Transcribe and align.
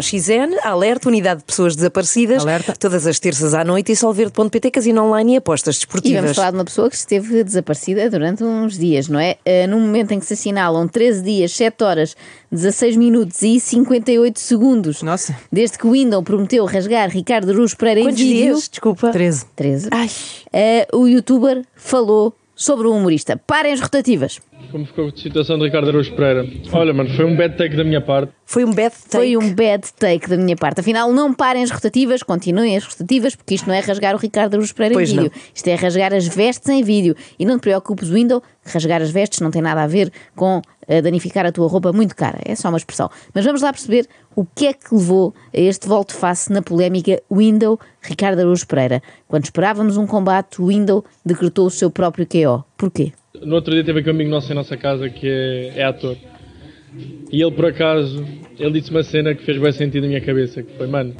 A 0.00 0.02
XN, 0.02 0.56
alerta 0.64 1.08
Unidade 1.08 1.40
de 1.40 1.44
Pessoas 1.44 1.76
Desaparecidas, 1.76 2.42
Alerta. 2.42 2.74
todas 2.78 3.06
as 3.06 3.18
terças 3.18 3.52
à 3.54 3.62
noite 3.62 3.92
e 3.92 3.96
solverde.pt, 3.96 4.70
casino 4.70 5.02
online 5.04 5.34
e 5.34 5.36
apostas 5.36 5.76
E 5.76 5.78
desportivas. 5.80 6.20
vamos 6.22 6.36
falar 6.36 6.50
de 6.50 6.56
uma 6.56 6.64
pessoa 6.64 6.88
que 6.88 6.96
esteve 6.96 7.44
desaparecida 7.44 8.08
durante 8.08 8.42
uns 8.42 8.78
dias, 8.78 9.08
não 9.08 9.20
é? 9.20 9.36
Eh, 9.44 9.66
no 9.66 9.78
momento 9.78 10.12
em 10.12 10.18
que 10.18 10.24
se 10.26 10.32
assinalam 10.34 10.88
13 10.88 11.22
dias, 11.22 11.52
7 11.52 11.84
horas, 11.84 12.16
16 12.50 12.96
minutos 12.96 13.42
e 13.42 13.60
58 13.60 14.40
segundos. 14.40 15.02
Nossa. 15.02 15.36
Desde 15.52 15.76
que 15.78 15.86
o 15.86 15.92
Windows 15.92 16.24
prometeu 16.24 16.64
rasgar 16.64 17.10
Ricardo 17.10 17.50
Aruz 17.52 17.74
Pereira 17.74 18.02
Quantos 18.02 18.20
em 18.20 18.24
vídeo. 18.24 18.54
dias? 18.54 18.68
Desculpa. 18.68 19.10
13. 19.10 19.44
13. 19.54 19.88
Ai, 19.90 20.08
o 20.94 21.06
youtuber 21.06 21.62
falou 21.76 22.34
sobre 22.56 22.86
o 22.86 22.92
humorista. 22.94 23.36
Parem 23.46 23.72
as 23.72 23.80
rotativas. 23.80 24.40
Como 24.70 24.86
ficou 24.86 25.08
a 25.08 25.16
situação 25.16 25.58
de 25.58 25.64
Ricardo 25.64 25.88
Araújo 25.88 26.12
Pereira? 26.14 26.46
Olha, 26.72 26.92
mano, 26.92 27.10
foi 27.10 27.24
um 27.24 27.36
bad 27.36 27.56
take 27.56 27.76
da 27.76 27.84
minha 27.84 28.00
parte. 28.00 28.32
foi 28.44 28.64
um 28.64 28.72
bad 28.72 28.94
take. 28.94 29.16
Foi 29.16 29.36
um 29.36 29.54
bad 29.54 29.92
take 29.94 30.28
da 30.28 30.36
minha 30.36 30.56
parte. 30.56 30.80
Afinal, 30.80 31.12
não 31.12 31.34
parem 31.34 31.62
as 31.62 31.70
rotativas, 31.70 32.22
continuem 32.22 32.76
as 32.76 32.84
rotativas, 32.84 33.34
porque 33.34 33.54
isto 33.54 33.66
não 33.66 33.74
é 33.74 33.80
rasgar 33.80 34.14
o 34.14 34.18
Ricardo 34.18 34.54
Aruz 34.54 34.72
Pereira 34.72 34.94
Pois 34.94 35.10
em 35.10 35.16
vídeo. 35.16 35.32
Isto 35.54 35.68
é 35.68 35.74
rasgar 35.74 36.14
as 36.14 36.26
vestes 36.28 36.68
em 36.68 36.82
vídeo. 36.82 37.16
E 37.38 37.44
não 37.44 37.58
te 37.58 37.62
preocupes, 37.62 38.08
Window, 38.08 38.42
que 38.64 38.72
rasgar 38.72 39.02
as 39.02 39.10
vestes 39.10 39.40
não 39.40 39.50
tem 39.50 39.62
nada 39.62 39.82
a 39.82 39.86
ver 39.86 40.12
com 40.36 40.62
danificar 41.02 41.44
a 41.44 41.52
tua 41.52 41.68
roupa 41.68 41.92
muito 41.92 42.16
cara. 42.16 42.38
É 42.44 42.54
só 42.54 42.68
uma 42.68 42.78
expressão. 42.78 43.10
Mas 43.34 43.44
vamos 43.44 43.60
lá 43.62 43.72
perceber 43.72 44.06
o 44.34 44.44
que 44.44 44.66
é 44.66 44.72
que 44.72 44.94
levou 44.94 45.34
a 45.54 45.60
este 45.60 45.86
volte-face 45.86 46.50
na 46.50 46.62
polémica 46.62 47.22
Window 47.30 47.78
Ricardo 48.00 48.40
Araújo 48.40 48.66
Pereira. 48.66 49.02
Quando 49.28 49.44
esperávamos 49.44 49.96
um 49.96 50.06
combate, 50.06 50.60
o 50.60 50.66
Window 50.68 51.04
decretou 51.24 51.66
o 51.66 51.70
seu 51.70 51.90
próprio 51.90 52.26
KO. 52.26 52.64
Porquê? 52.76 53.12
No 53.42 53.56
outro 53.56 53.72
dia 53.72 53.84
teve 53.84 54.00
aqui 54.00 54.08
um 54.08 54.12
amigo 54.12 54.30
nosso 54.30 54.50
em 54.50 54.54
nossa 54.54 54.76
casa 54.76 55.08
que 55.10 55.28
é, 55.28 55.80
é 55.80 55.84
ator. 55.84 56.16
E 57.30 57.40
ele, 57.40 57.52
por 57.52 57.66
acaso, 57.66 58.26
ele 58.58 58.80
disse 58.80 58.90
uma 58.90 59.02
cena 59.04 59.34
que 59.34 59.44
fez 59.44 59.60
bem 59.60 59.72
sentido 59.72 60.02
na 60.02 60.08
minha 60.08 60.20
cabeça, 60.20 60.62
que 60.62 60.76
foi, 60.76 60.88
mano, 60.88 61.14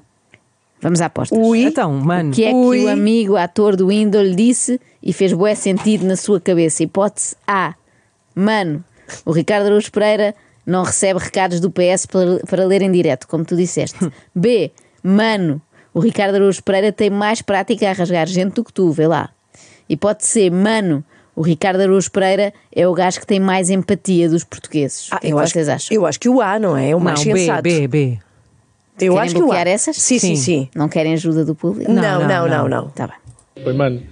Vamos 0.81 1.01
à 1.01 1.07
apostas. 1.07 1.39
Ui. 1.39 1.63
Então, 1.63 1.93
mano. 1.93 2.31
O 2.31 2.33
que 2.33 2.45
é 2.45 2.55
Ui. 2.55 2.79
que 2.79 2.85
o 2.87 2.89
amigo 2.89 3.37
ator 3.37 3.77
do 3.77 3.89
Window 3.89 4.23
lhe 4.23 4.35
disse 4.35 4.81
e 5.03 5.13
fez 5.13 5.33
bué 5.33 5.55
sentido 5.55 6.07
na 6.07 6.17
sua 6.17 6.41
cabeça? 6.41 6.83
Hipótese 6.83 7.37
A. 7.47 7.75
Mano, 8.35 8.83
o 9.25 9.33
Ricardo 9.33 9.67
Araújo 9.67 9.91
Pereira 9.91 10.35
não 10.67 10.83
recebe 10.83 11.19
recados 11.19 11.61
do 11.61 11.71
PS 11.71 12.07
para, 12.07 12.39
para 12.49 12.65
ler 12.65 12.83
em 12.83 12.93
direto, 12.93 13.27
como 13.27 13.45
tu 13.45 13.57
disseste. 13.57 13.99
B. 14.35 14.71
Mano, 15.03 15.61
o 15.93 16.01
Ricardo 16.01 16.35
Araújo 16.37 16.63
Pereira 16.63 16.93
tem 16.93 17.11
mais 17.11 17.43
prática 17.43 17.89
a 17.89 17.93
rasgar 17.93 18.27
gente 18.27 18.55
do 18.55 18.65
que 18.65 18.73
tu, 18.73 18.91
vê 18.93 19.07
lá. 19.07 19.31
Hipótese 19.89 20.29
C. 20.31 20.51
Mano, 20.51 21.03
o 21.35 21.43
Ricardo 21.43 21.81
Araújo 21.81 22.11
Pereira 22.11 22.53
é 22.75 22.87
o 22.87 22.93
gajo 22.95 23.19
que 23.21 23.27
tem 23.27 23.41
mais 23.41 23.71
empatia 23.71 24.29
dos 24.29 24.45
portugueses. 24.45 25.09
Ah, 25.11 25.17
o 25.17 25.21
que 25.21 25.27
é 25.27 25.31
eu, 25.33 25.37
que 25.37 25.43
acho, 25.43 25.53
vocês 25.53 25.69
acham? 25.69 25.95
eu 25.97 26.07
acho 26.07 26.21
que 26.21 26.29
o 26.29 26.41
A, 26.41 26.59
não 26.59 26.77
é? 26.77 26.91
É 26.91 26.97
o 26.97 27.01
mais 27.01 27.25
não, 27.25 27.33
B, 27.33 27.41
sensato. 27.41 27.63
B, 27.63 27.89
B. 27.89 28.19
Eu 29.01 29.15
Querem 29.15 29.19
acho 29.19 29.35
que 29.35 29.41
o 29.41 29.45
A. 29.45 29.47
bloquear 29.47 29.67
essas? 29.67 29.97
Sim, 29.97 30.19
sim, 30.19 30.37
Sim. 30.37 30.43
sim. 30.43 30.69
Não 30.75 30.89
querem 30.89 31.15
ajuda 31.15 31.45
do 31.45 31.55
público? 31.55 31.91
Não, 31.91 32.03
não, 32.03 32.21
não, 32.21 32.29
não, 32.29 32.49
não. 32.49 32.69
não. 32.69 32.89
Tá 32.91 33.07
bem. 33.07 33.65
foi, 33.65 33.73
mano, 33.73 34.03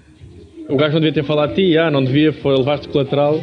o 0.68 0.76
gajo 0.76 0.94
não 0.94 1.00
devia 1.00 1.12
ter 1.12 1.26
falado 1.26 1.52
a 1.52 1.54
ti, 1.54 1.76
ah, 1.76 1.90
não 1.90 2.02
devia, 2.02 2.32
foi 2.32 2.56
levar-te 2.56 2.88
colateral, 2.88 3.38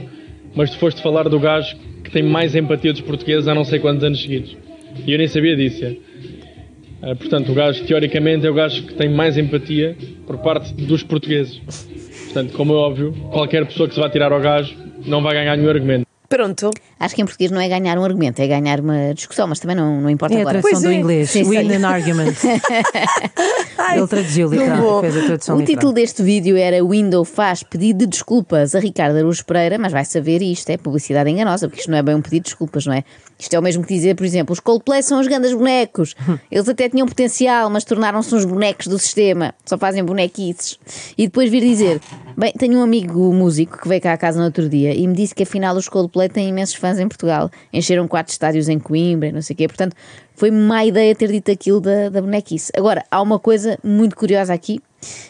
mas 0.56 0.72
tu 0.72 0.78
foste 0.78 1.02
falar 1.02 1.28
do 1.30 1.40
gajo 1.40 1.76
que 2.04 2.12
tem 2.12 2.24
mais 2.24 2.56
empatia 2.56 2.92
dos 2.94 3.02
portugueses 3.02 3.48
há 3.48 3.54
não 3.54 3.66
sei 3.66 3.80
quantos 3.80 4.04
anos 4.04 4.22
seguidos. 4.22 4.56
E 5.06 5.12
eu 5.12 5.18
nem 5.18 5.28
sabia 5.28 5.56
disso. 5.56 5.84
é. 5.84 5.96
Ah, 7.02 7.16
portanto, 7.16 7.52
o 7.52 7.56
gajo, 7.56 7.84
teoricamente, 7.86 8.48
é 8.48 8.50
o 8.50 8.54
gajo 8.54 8.84
que 8.84 8.94
tem 8.94 9.10
mais 9.10 9.38
empatia 9.38 9.96
por 10.26 10.38
parte 10.38 10.74
dos 10.74 11.04
portugueses. 11.04 11.60
Portanto, 12.26 12.54
como 12.54 12.74
é 12.74 12.76
óbvio, 12.78 13.12
qualquer 13.32 13.66
pessoa 13.66 13.88
que 13.88 13.96
se 13.96 14.00
vá 14.00 14.10
tirar 14.10 14.32
ao 14.32 14.42
gajo 14.42 14.76
não 15.06 15.22
vai 15.22 15.34
ganhar 15.34 15.56
nenhum 15.56 15.70
argumento. 15.70 16.05
Pronto. 16.30 16.72
Acho 17.00 17.16
que 17.16 17.22
em 17.22 17.26
português 17.26 17.52
não 17.52 17.60
é 17.62 17.68
ganhar 17.68 17.98
um 17.98 18.04
argumento, 18.04 18.40
é 18.42 18.48
ganhar 18.48 18.80
uma 18.80 19.14
discussão, 19.14 19.48
mas 19.48 19.60
também 19.60 19.76
não, 19.76 20.02
não 20.02 20.10
importa 20.10 20.34
É 20.36 20.40
a 20.40 20.42
agora. 20.42 20.60
tradução 20.62 20.82
Pois 20.82 20.84
do 20.84 20.92
é. 20.96 21.00
inglês. 21.00 21.30
Sim, 21.30 21.44
Win 21.44 21.70
sim. 21.70 21.76
an 21.76 21.88
argument. 21.88 22.34
Ele 23.96 24.08
traduziu 24.08 24.50
bom. 24.50 24.56
literal. 24.56 25.02
Fez 25.02 25.18
a 25.18 25.22
tradução 25.26 25.56
O 25.56 25.60
literal. 25.60 25.78
título 25.78 25.94
deste 25.94 26.24
vídeo 26.24 26.58
era 26.58 26.84
Window 26.84 27.24
faz 27.24 27.64
pedido 27.64 28.00
de 28.00 28.08
desculpas 28.08 28.74
a 28.76 28.80
Ricardo 28.80 29.18
Araújo 29.18 29.46
Pereira, 29.46 29.78
mas 29.78 29.92
vai 29.92 30.04
saber 30.06 30.42
isto 30.42 30.70
é 30.70 30.78
publicidade 30.78 31.30
enganosa, 31.30 31.68
porque 31.68 31.82
isto 31.82 31.92
não 31.92 31.98
é 31.98 32.04
bem 32.04 32.16
um 32.16 32.22
pedido 32.22 32.44
de 32.44 32.50
desculpas, 32.50 32.86
não 32.86 32.94
é? 32.94 33.04
Isto 33.38 33.54
é 33.54 33.60
o 33.60 33.62
mesmo 33.62 33.84
que 33.84 33.94
dizer, 33.94 34.16
por 34.16 34.26
exemplo, 34.26 34.54
os 34.54 34.60
Coldplay 34.62 35.04
são 35.04 35.20
os 35.20 35.28
grandes 35.28 35.54
bonecos. 35.54 36.16
Eles 36.50 36.68
até 36.70 36.88
tinham 36.88 37.06
potencial, 37.06 37.70
mas 37.70 37.84
tornaram-se 37.84 38.34
uns 38.34 38.46
bonecos 38.46 38.88
do 38.88 38.98
sistema. 38.98 39.54
Só 39.66 39.78
fazem 39.78 40.04
bonequices. 40.04 40.80
E 41.18 41.28
depois 41.28 41.50
vir 41.52 41.62
dizer, 41.62 42.00
bem, 42.38 42.54
tenho 42.58 42.80
um 42.80 42.82
amigo 42.82 43.34
músico 43.34 43.78
que 43.78 43.88
veio 43.90 44.02
cá 44.02 44.14
à 44.14 44.18
casa 44.18 44.40
no 44.40 44.46
outro 44.46 44.70
dia 44.70 44.94
e 44.96 45.06
me 45.06 45.14
disse 45.14 45.36
que 45.36 45.44
afinal 45.44 45.76
os 45.76 45.90
Coldplay 45.90 46.25
têm 46.30 46.50
imensos 46.50 46.76
fãs 46.76 47.00
em 47.00 47.08
Portugal. 47.08 47.50
Encheram 47.72 48.08
quatro 48.08 48.32
estádios 48.32 48.70
em 48.70 48.80
Coimbra, 48.80 49.30
e 49.30 49.32
não 49.32 49.42
sei 49.42 49.54
o 49.54 49.58
quê. 49.58 49.68
Portanto, 49.68 49.96
foi 50.36 50.52
má 50.52 50.86
ideia 50.86 51.16
ter 51.16 51.32
dito 51.32 51.52
aquilo 51.52 51.80
da, 51.80 52.10
da 52.10 52.22
bonequice. 52.22 52.72
Agora, 52.76 53.04
há 53.10 53.22
uma 53.22 53.40
coisa 53.40 53.78
muito 53.84 54.16
curiosa 54.16 54.54
aqui, 54.54 54.80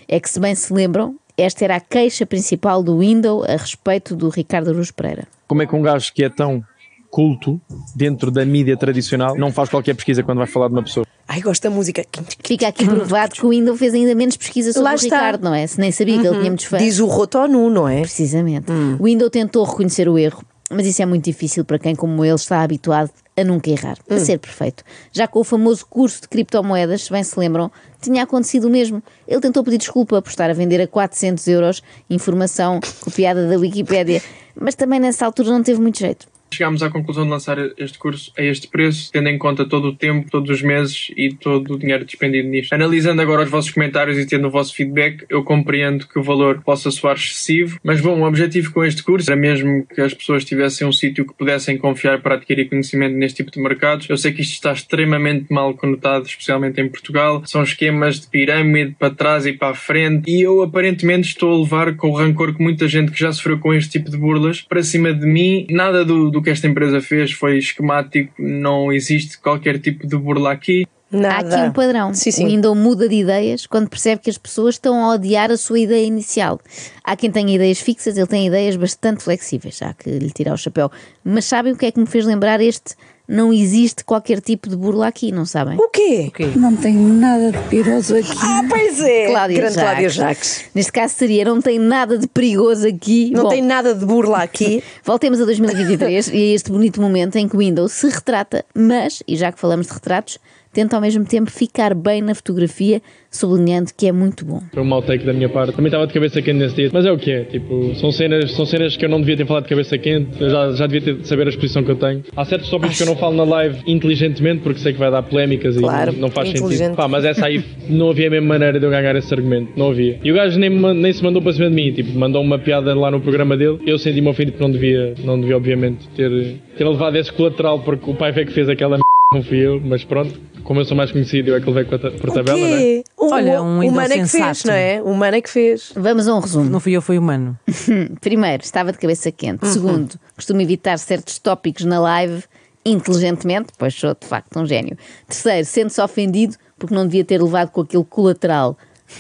é 0.08 0.20
que 0.20 0.30
se 0.30 0.40
bem 0.40 0.56
se 0.56 0.74
lembram, 0.74 1.16
esta 1.38 1.66
era 1.66 1.76
a 1.76 1.80
queixa 1.80 2.26
principal 2.26 2.82
do 2.82 3.00
Window 3.00 3.44
a 3.44 3.58
respeito 3.58 4.16
do 4.16 4.30
Ricardo 4.30 4.70
Aruz 4.70 4.90
Pereira. 4.92 5.28
como 5.48 5.62
é 5.62 5.66
que 5.68 5.76
um 5.76 5.82
gajo 5.82 6.14
que 6.14 6.24
é 6.24 6.30
tão 6.30 6.64
culto 7.12 7.62
dentro 7.96 8.30
da 8.30 8.44
mídia 8.46 8.76
tradicional 8.76 9.38
não 9.38 9.50
faz 9.52 9.70
qualquer 9.70 9.96
pesquisa 9.96 10.22
quando 10.22 10.40
vai 10.40 10.48
falar 10.48 10.68
de 10.68 10.74
uma 10.74 10.84
pessoa. 10.84 11.06
Ai, 11.28 11.40
gosto 11.42 11.64
da 11.64 11.70
música. 11.70 12.06
Fica 12.44 12.68
aqui 12.68 12.86
provado 12.86 13.34
que 13.36 13.46
o 13.46 13.50
Window 13.50 13.76
fez 13.76 13.94
ainda 13.94 14.14
menos 14.14 14.36
pesquisa 14.38 14.74
sobre 14.74 14.84
Lá 14.84 14.92
o 14.92 14.96
está. 14.96 15.16
Ricardo, 15.16 15.44
não 15.44 15.54
é? 15.54 15.66
Se 15.66 15.80
nem 15.80 15.92
sabia 15.92 16.20
que 16.20 16.28
ele 16.28 16.38
tinha 16.38 16.50
muitos 16.50 16.66
fãs. 16.66 16.82
Diz 16.82 17.00
o 17.00 17.06
Rotonu, 17.06 17.70
não 17.70 17.88
é? 17.88 18.02
Precisamente. 18.02 18.72
O 19.00 19.06
Window 19.06 19.30
tentou 19.30 19.64
reconhecer 19.64 20.10
o 20.10 20.18
erro, 20.18 20.44
mas 20.70 20.86
isso 20.88 21.02
é 21.02 21.06
muito 21.06 21.26
difícil 21.26 21.64
para 21.64 21.78
quem, 21.78 21.96
como 21.96 22.24
ele, 22.26 22.36
está 22.36 22.62
habituado 22.62 23.12
a 23.38 23.44
nunca 23.44 23.70
errar, 23.70 23.98
a 24.10 24.18
ser 24.18 24.40
perfeito. 24.40 24.84
Já 25.12 25.28
com 25.28 25.40
o 25.40 25.44
famoso 25.44 25.86
curso 25.86 26.22
de 26.22 26.28
criptomoedas, 26.28 27.04
se 27.04 27.12
bem 27.12 27.24
se 27.24 27.38
lembram, 27.40 27.72
tinha 28.02 28.24
acontecido 28.24 28.66
o 28.66 28.70
mesmo. 28.70 29.04
Ele 29.28 29.42
tentou 29.42 29.64
pedir 29.64 29.78
desculpa 29.78 30.22
por 30.22 30.30
estar 30.30 30.50
a 30.50 30.54
vender 30.54 30.82
a 30.82 30.88
400 30.88 31.48
euros 31.48 31.84
informação 32.10 32.80
copiada 33.02 33.48
da 33.48 33.58
Wikipédia, 33.58 34.22
mas 34.56 34.76
também 34.76 35.00
nessa 35.00 35.26
altura 35.26 35.50
não 35.50 35.62
teve 35.62 35.82
muito 35.82 36.00
jeito. 36.00 36.28
Chegámos 36.56 36.82
à 36.82 36.90
conclusão 36.90 37.26
de 37.26 37.30
lançar 37.30 37.58
este 37.78 37.98
curso 37.98 38.32
a 38.38 38.42
este 38.42 38.68
preço, 38.68 39.12
tendo 39.12 39.28
em 39.28 39.38
conta 39.38 39.66
todo 39.68 39.90
o 39.90 39.96
tempo, 39.96 40.30
todos 40.32 40.50
os 40.50 40.62
meses 40.62 41.12
e 41.18 41.34
todo 41.34 41.74
o 41.74 41.80
dinheiro 41.80 42.06
despendido 42.06 42.48
nisto. 42.48 42.74
Analisando 42.74 43.22
agora 43.22 43.44
os 43.44 43.50
vossos 43.50 43.72
comentários 43.72 44.18
e 44.18 44.26
tendo 44.26 44.48
o 44.48 44.52
vosso 44.52 44.74
feedback, 44.74 45.26
eu 45.30 45.44
compreendo 45.44 46.08
que 46.08 46.18
o 46.18 46.24
valor 46.24 46.62
possa 46.62 46.90
soar 46.92 47.16
excessivo, 47.16 47.80
mas 47.84 48.00
bom, 48.00 48.22
o 48.22 48.26
objetivo 48.26 48.72
com 48.72 48.84
este 48.84 49.04
curso 49.04 49.30
era 49.30 49.40
mesmo 49.40 49.86
que 49.86 50.02
as 50.02 50.14
pessoas 50.14 50.46
tivessem 50.46 50.88
um 50.88 50.92
sítio 50.92 51.26
que 51.26 51.34
pudessem 51.34 51.78
confiar 51.78 52.22
para 52.22 52.36
adquirir 52.36 52.70
conhecimento 52.70 53.16
neste 53.16 53.44
tipo 53.44 53.52
de 53.52 53.60
mercados. 53.60 54.10
Eu 54.10 54.18
sei 54.18 54.32
que 54.32 54.42
isto 54.42 54.54
está 54.54 54.72
extremamente 54.72 55.52
mal 55.52 55.74
conotado, 55.74 56.26
especialmente 56.26 56.80
em 56.80 56.88
Portugal. 56.88 57.44
São 57.46 57.64
esquemas 57.64 58.22
de 58.22 58.28
pirâmide 58.28 58.96
para 58.98 59.14
trás 59.14 59.46
e 59.46 59.54
para 59.54 59.70
a 59.70 59.76
frente, 59.76 60.30
e 60.30 60.42
eu 60.42 60.62
aparentemente 60.62 61.28
estou 61.28 61.54
a 61.54 61.60
levar 61.60 61.96
com 61.96 62.10
o 62.10 62.16
rancor 62.16 62.56
que 62.56 62.64
muita 62.64 62.88
gente 62.88 63.12
que 63.12 63.20
já 63.20 63.32
sofreu 63.32 63.60
com 63.60 63.74
este 63.74 63.92
tipo 63.92 64.10
de 64.10 64.18
burlas 64.18 64.62
para 64.62 64.84
cima 64.84 65.14
de 65.14 65.26
mim. 65.26 65.68
Nada 65.70 66.06
do, 66.06 66.30
do 66.30 66.42
que 66.46 66.50
esta 66.52 66.68
empresa 66.68 67.02
fez 67.02 67.34
foi 67.34 67.58
esquemático, 67.58 68.34
não 68.40 68.94
existe 68.94 69.38
qualquer 69.38 69.80
tipo 69.80 70.08
de 70.08 70.16
burla 70.16 70.54
aqui. 70.54 70.88
Nada. 71.12 71.36
Há 71.36 71.60
aqui 71.60 71.70
um 71.70 71.74
padrão. 71.74 72.14
Sim, 72.14 72.32
sim. 72.32 72.46
O 72.46 72.48
Windows 72.48 72.78
muda 72.78 73.08
de 73.08 73.16
ideias 73.16 73.66
quando 73.66 73.90
percebe 73.90 74.22
que 74.22 74.30
as 74.30 74.38
pessoas 74.38 74.76
estão 74.76 75.04
a 75.04 75.14
odiar 75.14 75.52
a 75.52 75.58
sua 75.58 75.80
ideia 75.80 76.06
inicial. 76.06 76.60
Há 77.04 77.16
quem 77.16 77.32
tenha 77.32 77.54
ideias 77.54 77.80
fixas, 77.80 78.18
ele 78.18 78.28
tem 78.28 78.48
ideias 78.48 78.76
bastante 78.76 79.24
flexíveis, 79.24 79.82
há 79.82 79.94
que 79.94 80.10
lhe 80.10 80.32
tirar 80.32 80.54
o 80.54 80.58
chapéu. 80.58 80.92
Mas 81.24 81.46
sabem 81.46 81.74
o 81.74 81.78
que 81.78 81.86
é 81.86 81.92
que 81.92 82.00
me 82.00 82.08
fez 82.08 82.26
lembrar 82.26 82.62
este? 82.62 82.96
Não 83.28 83.52
existe 83.52 84.04
qualquer 84.04 84.40
tipo 84.40 84.70
de 84.70 84.76
burla 84.76 85.08
aqui, 85.08 85.32
não 85.32 85.46
sabem? 85.46 85.78
O 85.78 85.90
quê? 85.90 86.32
Não 86.56 86.76
tenho 86.76 87.08
nada 87.08 87.52
de 87.52 87.58
piroso 87.70 88.16
aqui. 88.16 88.38
Ah, 88.42 88.64
pois 88.70 89.00
é. 89.02 89.28
Cláudia 89.28 89.58
Grande 89.58 89.74
Cláudia 89.74 90.10
Jacques. 90.10 90.48
Jacques. 90.56 90.66
Neste 90.76 90.92
caso 90.92 91.14
seria, 91.16 91.46
não 91.46 91.62
tem 91.62 91.80
nada 91.80 92.18
de 92.18 92.28
perigoso 92.28 92.88
aqui. 92.88 93.32
Não 93.32 93.44
Bom, 93.44 93.50
tem 93.50 93.62
nada 93.62 93.96
de 93.96 94.06
burla 94.06 94.44
aqui. 94.44 94.84
Voltemos 95.04 95.42
a 95.42 95.46
2023 95.46 96.28
e 96.28 96.32
a 96.32 96.56
este 96.56 96.72
bonito 96.72 97.02
momento 97.02 97.36
em 97.38 97.48
que 97.48 97.56
o 97.56 97.60
Windows 97.60 97.92
se 97.92 98.08
retrata, 98.08 98.64
mas, 98.74 99.24
e 99.28 99.36
já 99.36 99.52
que 99.52 99.60
falamos 99.60 99.88
de 99.88 99.94
retratos, 99.94 100.38
tenta 100.76 100.98
ao 100.98 101.02
mesmo 101.02 101.24
tempo 101.24 101.50
ficar 101.50 101.96
bem 101.96 102.22
na 102.22 102.36
fotografia, 102.36 103.02
sublinhando 103.32 103.92
que 103.96 104.08
é 104.08 104.12
muito 104.12 104.46
bom. 104.46 104.62
Foi 104.74 104.84
um 104.84 104.86
mau 104.86 105.02
take 105.02 105.26
da 105.26 105.32
minha 105.32 105.48
parte. 105.48 105.74
Também 105.74 105.88
estava 105.88 106.06
de 106.06 106.14
cabeça 106.14 106.42
quente 106.42 106.58
nesse 106.58 106.76
dia. 106.76 106.90
Mas 106.92 107.06
é 107.06 107.12
o 107.12 107.18
que 107.18 107.32
é. 107.32 107.44
Tipo, 107.46 107.96
são 107.96 108.12
cenas, 108.12 108.52
são 108.52 108.66
cenas 108.66 108.98
que 108.98 109.06
eu 109.06 109.10
não 109.10 109.22
devia 109.22 109.38
ter 109.38 109.48
falado 109.48 109.64
de 109.64 109.70
cabeça 109.70 109.98
quente. 109.98 110.30
Eu 110.38 110.50
já, 110.50 110.72
já 110.74 110.86
devia 110.86 111.02
ter 111.02 111.22
de 111.22 111.28
saber 111.28 111.48
a 111.48 111.50
exposição 111.50 111.82
que 111.82 111.92
eu 111.92 111.96
tenho. 111.96 112.26
Há 112.36 112.44
certos 112.44 112.70
tópicos 112.70 112.98
que 112.98 113.04
eu 113.04 113.08
não 113.08 113.16
falo 113.16 113.38
na 113.38 113.46
live 113.46 113.80
inteligentemente 113.88 114.62
porque 114.62 114.80
sei 114.80 114.92
que 114.92 115.00
vai 115.00 115.10
dar 115.10 115.24
polémicas 115.24 115.78
Claro, 115.78 116.14
e 116.14 116.18
não, 116.18 116.30
faz 116.30 116.50
sentido. 116.50 116.96
Pá, 116.96 117.08
mas 117.08 117.24
essa 117.24 117.46
aí 117.46 117.64
não 117.88 118.10
havia 118.10 118.28
a 118.28 118.32
mesma 118.32 118.48
maneira 118.50 118.78
de 118.78 118.86
eu 118.86 118.92
ganhar 118.92 119.16
esse 119.16 119.34
argumento. 119.34 119.72
Não 119.78 119.92
havia. 119.92 120.20
E 120.22 120.30
o 120.30 120.36
gajo 120.36 120.60
nem, 120.60 120.70
nem 120.70 121.14
se 121.14 121.24
mandou 121.24 121.42
para 121.42 121.54
cima 121.54 121.70
de 121.70 121.76
mim. 121.76 121.94
Tipo, 121.94 122.18
mandou 122.20 122.42
uma 122.42 122.60
piada 122.60 122.94
lá 122.94 123.10
no 123.10 123.22
programa 123.22 123.56
dele. 123.56 123.80
Eu 123.88 123.98
senti-me 123.98 124.28
ofendido 124.28 124.58
porque 124.58 124.66
não 124.66 124.72
devia, 124.72 125.14
não 125.24 125.40
devia 125.40 125.56
obviamente, 125.56 126.06
ter, 126.18 126.58
ter 126.78 126.86
levado 126.86 127.16
esse 127.16 127.32
colateral 127.32 127.80
porque 127.80 128.12
o 128.12 128.14
pai 128.14 128.34
foi 128.34 128.46
que 128.46 128.52
fez 128.52 128.68
aquela. 128.68 129.05
Não 129.32 129.44
fui 129.44 129.58
eu. 129.58 129.80
Mas 129.82 130.04
pronto, 130.04 130.40
como 130.64 130.80
eu 130.80 130.86
sou 130.86 130.96
mais 130.96 131.12
conhecido, 131.12 131.50
eu 131.50 131.56
é 131.56 131.62
que 131.62 131.70
levei 131.70 131.86
por 131.86 132.32
tabela, 132.32 132.58
né? 132.58 132.78
quê? 132.78 133.04
O, 133.18 133.32
Olha, 133.32 133.62
um 133.62 133.80
o 133.80 133.88
humano 133.88 134.14
é 134.14 134.20
que 134.20 134.28
fez, 134.28 134.64
não 134.64 134.74
é? 134.74 135.02
O 135.02 135.12
humano 135.12 135.38
é 135.38 135.42
que 135.42 135.50
fez. 135.50 135.92
Vamos 135.96 136.28
a 136.28 136.36
um 136.36 136.40
resumo. 136.40 136.70
Não 136.70 136.80
fui 136.80 136.94
eu, 136.94 137.02
foi 137.02 137.18
humano. 137.18 137.58
Primeiro, 138.22 138.64
estava 138.64 138.92
de 138.92 138.98
cabeça 138.98 139.32
quente. 139.32 139.68
Segundo, 139.68 140.20
costumo 140.36 140.62
evitar 140.62 140.98
certos 140.98 141.40
tópicos 141.40 141.86
na 141.86 142.00
live 142.00 142.44
inteligentemente, 142.86 143.70
pois 143.78 143.96
sou 143.96 144.16
de 144.20 144.28
facto 144.28 144.60
um 144.60 144.66
gênio. 144.66 144.96
Terceiro, 145.28 145.66
sente-se 145.66 146.00
ofendido 146.00 146.56
porque 146.78 146.94
não 146.94 147.06
devia 147.06 147.26
ter 147.26 147.42
levado 147.42 147.72
com 147.72 147.82
aquele 147.82 148.04
colateral. 148.04 148.78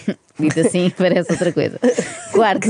Dito 0.37 0.59
assim, 0.59 0.91
parece 0.97 1.31
outra 1.31 1.51
coisa. 1.51 1.79
Quarto, 2.31 2.67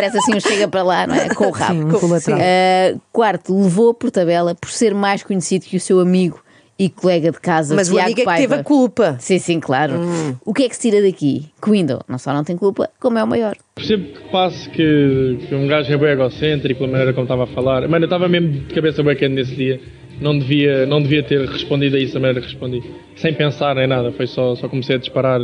parece 0.00 0.18
assim 0.18 0.36
um 0.36 0.40
chega 0.40 0.68
para 0.68 0.82
lá, 0.82 1.06
não 1.06 1.14
é? 1.14 1.28
Com 1.34 1.46
o 1.46 1.50
rabo. 1.50 1.98
Sim, 2.20 2.32
um. 2.32 2.36
Uh, 2.36 3.00
quarto, 3.12 3.62
levou 3.62 3.94
por 3.94 4.10
tabela 4.10 4.54
por 4.54 4.70
ser 4.70 4.94
mais 4.94 5.22
conhecido 5.22 5.66
que 5.66 5.76
o 5.76 5.80
seu 5.80 6.00
amigo 6.00 6.42
e 6.78 6.88
colega 6.88 7.30
de 7.30 7.38
casa, 7.38 7.74
Mas 7.74 7.90
o 7.90 7.92
Tiago 7.92 8.06
amigo 8.06 8.20
é 8.20 8.22
que 8.22 8.24
Paiva. 8.24 8.48
teve 8.48 8.60
a 8.62 8.64
culpa. 8.64 9.16
Sim, 9.20 9.38
sim, 9.38 9.60
claro. 9.60 10.00
O 10.42 10.54
que 10.54 10.62
é 10.62 10.68
que 10.68 10.74
se 10.74 10.90
tira 10.90 11.02
daqui? 11.02 11.50
Que 11.60 11.68
o 11.68 11.72
Windows 11.72 12.00
não 12.08 12.16
só 12.16 12.32
não 12.32 12.42
tem 12.42 12.56
culpa, 12.56 12.88
como 12.98 13.18
é 13.18 13.22
o 13.22 13.26
maior. 13.26 13.54
Percebo 13.74 14.04
que 14.06 14.30
passe 14.30 14.66
que, 14.70 15.40
que 15.46 15.54
um 15.54 15.66
gajo 15.66 15.92
é 15.92 15.96
bem 15.98 16.08
egocêntrico 16.08 16.78
pela 16.78 16.90
maneira 16.90 17.12
como 17.12 17.24
estava 17.24 17.44
a 17.44 17.46
falar. 17.48 17.86
Mano, 17.86 18.04
eu 18.04 18.06
estava 18.06 18.26
mesmo 18.30 18.48
de 18.50 18.74
cabeça 18.74 19.02
quente 19.14 19.28
nesse 19.34 19.54
dia. 19.54 19.78
Não 20.22 20.38
devia, 20.38 20.86
não 20.86 21.02
devia 21.02 21.22
ter 21.22 21.46
respondido 21.46 21.96
a 21.96 21.98
isso 22.00 22.14
da 22.14 22.20
maneira 22.20 22.40
que 22.40 22.46
respondi. 22.46 22.82
Sem 23.14 23.34
pensar 23.34 23.76
em 23.76 23.86
nada. 23.86 24.10
Foi 24.12 24.26
só, 24.26 24.54
só 24.54 24.66
comecei 24.66 24.96
a 24.96 24.98
disparar, 24.98 25.38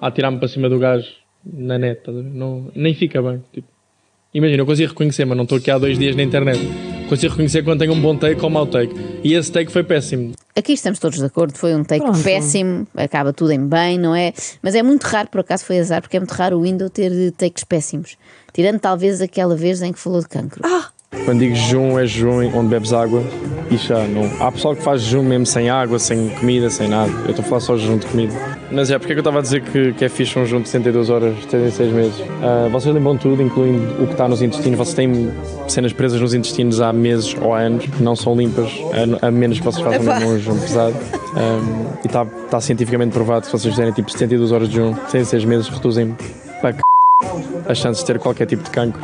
a 0.00 0.06
atirar-me 0.06 0.38
para 0.38 0.46
cima 0.46 0.68
do 0.68 0.78
gajo 0.78 1.08
na 1.44 1.78
net. 1.78 1.98
estás 1.98 2.16
a 2.16 2.20
ver? 2.22 2.30
Não, 2.30 2.70
nem 2.76 2.94
fica 2.94 3.20
bem. 3.20 3.42
Tipo, 3.52 3.66
imagina, 4.32 4.62
eu 4.62 4.66
consigo 4.66 4.90
reconhecer, 4.90 5.24
mas 5.24 5.36
não 5.36 5.44
estou 5.44 5.58
aqui 5.58 5.70
há 5.70 5.78
dois 5.78 5.98
dias 5.98 6.14
na 6.16 6.22
internet. 6.22 6.60
Consigo 7.08 7.32
reconhecer 7.32 7.62
quando 7.62 7.80
tenho 7.80 7.92
um 7.92 8.00
bom 8.00 8.16
take 8.16 8.40
ou 8.40 8.48
um 8.48 8.52
mau 8.52 8.66
take. 8.66 8.94
E 9.24 9.34
esse 9.34 9.50
take 9.50 9.72
foi 9.72 9.82
péssimo. 9.82 10.32
Aqui 10.54 10.72
estamos 10.72 10.98
todos 10.98 11.18
de 11.18 11.24
acordo, 11.24 11.56
foi 11.56 11.74
um 11.74 11.82
take 11.82 12.04
Pronto. 12.04 12.22
péssimo, 12.22 12.86
acaba 12.94 13.32
tudo 13.32 13.52
em 13.52 13.66
bem, 13.66 13.98
não 13.98 14.14
é? 14.14 14.32
Mas 14.62 14.74
é 14.74 14.82
muito 14.82 15.04
raro, 15.04 15.28
por 15.28 15.40
acaso 15.40 15.64
foi 15.64 15.78
azar, 15.78 16.00
porque 16.00 16.16
é 16.16 16.20
muito 16.20 16.32
raro 16.32 16.58
o 16.58 16.62
Windows 16.62 16.90
ter 16.92 17.32
takes 17.32 17.64
péssimos. 17.64 18.16
Tirando 18.52 18.78
talvez 18.78 19.20
aquela 19.20 19.56
vez 19.56 19.80
em 19.82 19.92
que 19.92 19.98
falou 19.98 20.20
de 20.20 20.28
cancro. 20.28 20.62
Quando 21.24 21.40
digo 21.40 21.54
jejum, 21.56 21.98
é 21.98 22.06
jejum 22.06 22.56
onde 22.56 22.68
bebes 22.68 22.92
água 22.92 23.22
e 23.68 23.76
chá. 23.76 24.06
Não. 24.06 24.30
Há 24.44 24.52
pessoal 24.52 24.76
que 24.76 24.82
faz 24.82 25.02
jejum 25.02 25.24
mesmo 25.24 25.44
sem 25.44 25.68
água, 25.68 25.98
sem 25.98 26.28
comida, 26.28 26.70
sem 26.70 26.88
nada. 26.88 27.10
Eu 27.24 27.30
estou 27.30 27.44
a 27.44 27.48
falar 27.48 27.60
só 27.60 27.74
de 27.74 27.82
jejum 27.82 27.98
de 27.98 28.06
comida. 28.06 28.32
Mas 28.70 28.90
é, 28.90 28.98
porque 28.98 29.12
é 29.12 29.14
que 29.16 29.18
eu 29.18 29.22
estava 29.22 29.40
a 29.40 29.42
dizer 29.42 29.60
que, 29.62 29.92
que 29.92 30.04
é 30.04 30.08
fixe 30.08 30.38
um 30.38 30.44
jejum 30.44 30.62
de 30.62 30.68
72 30.68 31.10
horas, 31.10 31.34
76 31.42 31.92
meses? 31.92 32.24
Ah, 32.40 32.68
vocês 32.70 32.94
lembram 32.94 33.16
tudo, 33.16 33.42
incluindo 33.42 34.02
o 34.02 34.06
que 34.06 34.12
está 34.12 34.28
nos 34.28 34.40
intestinos. 34.40 34.78
Vocês 34.78 34.94
têm 34.94 35.32
cenas 35.66 35.92
presas 35.92 36.20
nos 36.20 36.32
intestinos 36.32 36.80
há 36.80 36.92
meses 36.92 37.34
ou 37.40 37.52
anos, 37.54 37.86
que 37.86 38.02
não 38.02 38.14
são 38.14 38.36
limpas, 38.36 38.70
a, 39.20 39.26
a 39.26 39.30
menos 39.32 39.58
que 39.58 39.64
vocês 39.64 39.84
façam 39.84 40.02
mesmo 40.02 40.30
um 40.30 40.38
jejum 40.38 40.58
pesado. 40.60 40.96
Ah, 41.34 41.96
e 42.04 42.06
está 42.06 42.22
está 42.44 42.60
cientificamente 42.60 43.12
provado 43.12 43.42
que 43.42 43.46
se 43.46 43.52
vocês 43.52 43.74
fizerem 43.74 43.92
tipo 43.92 44.10
72 44.10 44.52
horas 44.52 44.68
de 44.68 44.76
jejum, 44.76 44.94
76 44.94 45.44
meses, 45.44 45.68
reduzem 45.68 46.16
para 46.60 46.72
c... 46.72 46.80
as 47.68 47.78
chances 47.78 48.04
de 48.04 48.06
ter 48.06 48.18
qualquer 48.20 48.46
tipo 48.46 48.62
de 48.62 48.70
cancro. 48.70 49.00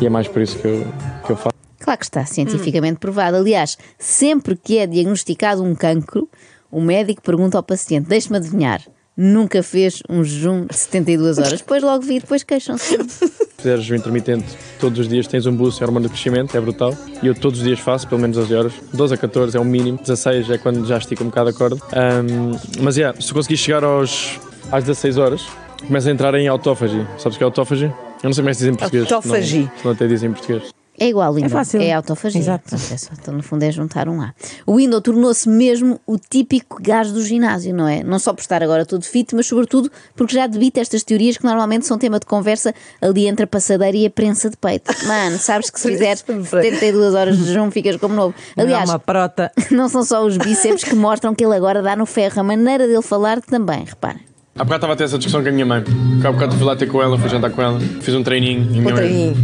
E 0.00 0.06
é 0.06 0.10
mais 0.10 0.28
por 0.28 0.42
isso 0.42 0.58
que 0.58 0.66
eu, 0.66 0.86
que 1.24 1.32
eu 1.32 1.36
faço. 1.36 1.56
Claro 1.80 1.98
que 1.98 2.04
está 2.04 2.24
cientificamente 2.26 2.98
provado. 2.98 3.36
Aliás, 3.36 3.78
sempre 3.98 4.56
que 4.56 4.78
é 4.78 4.86
diagnosticado 4.86 5.62
um 5.62 5.74
cancro, 5.74 6.28
o 6.70 6.80
médico 6.80 7.22
pergunta 7.22 7.56
ao 7.56 7.62
paciente: 7.62 8.08
deixe-me 8.08 8.36
adivinhar, 8.36 8.82
nunca 9.16 9.62
fez 9.62 10.02
um 10.08 10.22
jejum 10.22 10.66
de 10.66 10.76
72 10.76 11.38
horas? 11.38 11.60
Depois 11.60 11.82
logo 11.82 12.02
vi, 12.04 12.20
depois 12.20 12.42
queixam-se. 12.42 12.96
Se 13.08 13.30
fizeres 13.56 13.84
jejum 13.84 14.00
intermitente 14.00 14.46
todos 14.78 14.98
os 14.98 15.08
dias 15.08 15.26
tens 15.26 15.46
um 15.46 15.56
boost 15.56 15.80
em 15.80 15.86
hormônio 15.86 16.08
de 16.08 16.14
crescimento, 16.14 16.56
é 16.56 16.60
brutal. 16.60 16.94
E 17.22 17.26
eu 17.26 17.34
todos 17.34 17.58
os 17.58 17.64
dias 17.64 17.80
faço, 17.80 18.06
pelo 18.06 18.20
menos 18.20 18.36
12 18.36 18.54
horas. 18.54 18.72
12 18.92 19.14
a 19.14 19.16
14 19.16 19.56
é 19.56 19.60
o 19.60 19.64
mínimo, 19.64 19.98
16 19.98 20.50
é 20.50 20.58
quando 20.58 20.86
já 20.86 20.98
estica 20.98 21.24
um 21.24 21.28
bocado 21.28 21.50
a 21.50 21.52
corda. 21.52 21.76
Ahm, 21.92 22.56
mas 22.80 22.96
yeah, 22.96 23.18
se 23.20 23.32
conseguir 23.32 23.56
chegar 23.56 23.82
aos, 23.82 24.38
às 24.70 24.84
16 24.84 25.18
horas, 25.18 25.46
começa 25.86 26.08
a 26.08 26.12
entrar 26.12 26.34
em 26.34 26.46
autófagi. 26.48 27.06
Sabes 27.18 27.34
o 27.34 27.38
que 27.38 27.42
é 27.42 27.46
autófagi? 27.46 27.92
Eu 28.22 28.28
não 28.28 28.32
sei 28.32 28.42
como 28.42 28.48
é 28.48 28.52
que 28.52 28.58
se 28.58 28.64
diz 28.64 28.74
em 28.74 28.76
português. 28.76 29.08
Não, 29.10 29.70
não 29.84 29.92
até 29.92 30.06
dizem 30.06 30.30
em 30.30 30.32
português. 30.32 30.70
É 31.00 31.10
igual 31.10 31.28
ao 31.28 31.34
Windows. 31.34 31.52
fácil. 31.52 31.80
É 31.80 31.92
autofagia. 31.92 32.40
Exato. 32.40 32.70
Portanto, 32.70 32.92
é 32.92 32.96
só- 32.96 33.10
então, 33.16 33.32
no 33.32 33.40
fundo, 33.40 33.62
é 33.62 33.70
juntar 33.70 34.08
um 34.08 34.20
A. 34.20 34.34
O 34.66 34.78
Windows 34.78 35.00
tornou-se 35.04 35.48
mesmo 35.48 36.00
o 36.04 36.18
típico 36.18 36.82
gajo 36.82 37.12
do 37.12 37.22
ginásio, 37.24 37.72
não 37.72 37.86
é? 37.86 38.02
Não 38.02 38.18
só 38.18 38.32
por 38.32 38.40
estar 38.40 38.64
agora 38.64 38.84
todo 38.84 39.04
fit, 39.04 39.32
mas 39.32 39.46
sobretudo 39.46 39.88
porque 40.16 40.34
já 40.34 40.48
debita 40.48 40.80
estas 40.80 41.04
teorias 41.04 41.36
que 41.36 41.44
normalmente 41.44 41.86
são 41.86 41.96
tema 41.96 42.18
de 42.18 42.26
conversa 42.26 42.74
ali 43.00 43.28
entre 43.28 43.44
a 43.44 43.46
passadeira 43.46 43.96
e 43.96 44.06
a 44.06 44.10
prensa 44.10 44.50
de 44.50 44.56
peito. 44.56 44.92
Mano, 45.06 45.38
sabes 45.38 45.70
que 45.70 45.78
se 45.78 45.86
fizeres 45.92 46.24
72 46.26 47.14
horas 47.14 47.38
de 47.38 47.44
jejum 47.44 47.70
ficas 47.70 47.94
como 47.96 48.16
novo. 48.16 48.34
Aliás, 48.56 48.88
Não, 48.88 48.94
uma 48.94 48.98
prota. 48.98 49.52
não 49.70 49.88
são 49.88 50.02
só 50.02 50.26
os 50.26 50.36
bíceps 50.36 50.82
que 50.82 50.96
mostram 50.96 51.32
que 51.32 51.44
ele 51.44 51.54
agora 51.54 51.80
dá 51.80 51.94
no 51.94 52.06
ferro. 52.06 52.40
A 52.40 52.42
maneira 52.42 52.88
dele 52.88 53.02
falar 53.02 53.40
também, 53.40 53.84
reparem. 53.84 54.22
Há 54.58 54.64
bocado 54.64 54.74
estava 54.76 54.92
a 54.94 54.96
ter 54.96 55.04
essa 55.04 55.18
discussão 55.18 55.42
com 55.42 55.48
a 55.48 55.52
minha 55.52 55.64
mãe. 55.66 55.82
Porque 55.82 56.26
há 56.26 56.32
bocado 56.32 56.56
fui 56.56 56.64
lá 56.66 56.74
ter 56.76 56.86
com 56.88 57.00
ela, 57.02 57.16
fui 57.18 57.28
jantar 57.28 57.50
com 57.50 57.62
ela, 57.62 57.78
fiz 58.00 58.14
um 58.14 58.22
treininho. 58.22 58.62
E 58.62 58.80
minha 58.80 58.80
Um 58.80 58.84
mãe 58.84 58.94
treininho. 58.94 59.36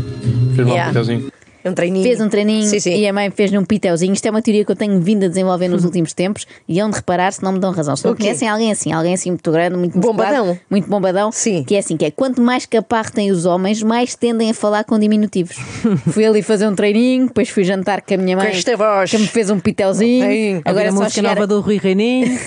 Um 0.59 0.69
Yeah. 0.69 0.87
piteuzinho. 0.89 1.33
É 1.63 1.71
um 1.71 1.75
treininho. 1.75 2.05
Fez 2.05 2.21
um 2.21 2.29
treininho 2.29 2.67
Sim, 2.69 2.79
sim. 2.79 2.95
e 2.95 3.09
a 3.09 3.13
mãe 3.13 3.31
fez-lhe 3.31 3.57
um 3.57 3.65
piteuzinho. 3.65 4.13
Isto 4.13 4.27
é 4.27 4.31
uma 4.31 4.43
teoria 4.43 4.65
que 4.67 4.71
eu 4.73 4.77
tenho 4.77 5.01
vindo 5.01 5.25
a 5.25 5.29
desenvolver 5.29 5.67
nos 5.69 5.83
últimos 5.85 6.13
tempos 6.13 6.47
e 6.69 6.79
hão 6.79 6.91
de 6.91 6.97
reparar 6.97 7.33
se 7.33 7.43
não 7.43 7.53
me 7.53 7.59
dão 7.59 7.71
razão. 7.73 7.97
Se 7.97 8.05
não 8.05 8.15
conhecem 8.15 8.47
alguém 8.49 8.71
assim, 8.71 8.93
alguém 8.93 9.15
assim 9.15 9.31
muito 9.31 9.51
grande, 9.51 9.75
muito 9.77 9.99
Bombadão. 9.99 10.41
musculado, 10.45 10.61
muito 10.69 10.91
bombadão, 10.91 11.33
Sim. 11.33 11.65
que 11.65 11.75
é 11.75 11.79
assim, 11.79 11.97
que 11.97 12.05
é 12.05 12.11
quanto 12.11 12.43
mais 12.43 12.67
caparro 12.67 13.11
têm 13.13 13.31
os 13.31 13.47
homens, 13.47 13.83
mais 13.83 14.15
tendem 14.15 14.51
a 14.51 14.55
falar 14.55 14.85
com 14.85 14.99
diminutivos. 14.99 15.57
fui 16.13 16.27
ali 16.27 16.43
fazer 16.43 16.69
um 16.69 16.75
treininho, 16.75 17.29
depois 17.29 17.49
fui 17.49 17.65
jantar 17.65 18.03
com 18.03 18.13
a 18.13 18.17
minha 18.19 18.37
mãe, 18.37 18.51
Com 18.51 18.57
esta 18.59 18.77
voz. 18.77 19.11
que 19.11 19.17
me 19.19 19.27
fez 19.27 19.49
um 19.49 19.59
piteuzinho. 19.59 20.27
Sim. 20.27 20.63
Agora 20.67 20.89
a 20.89 20.93
só 20.93 20.99
música 20.99 21.11
chegar, 21.15 21.35
nova 21.35 21.47
do 21.47 21.61
Rui 21.61 21.79
Reininho. 21.79 22.29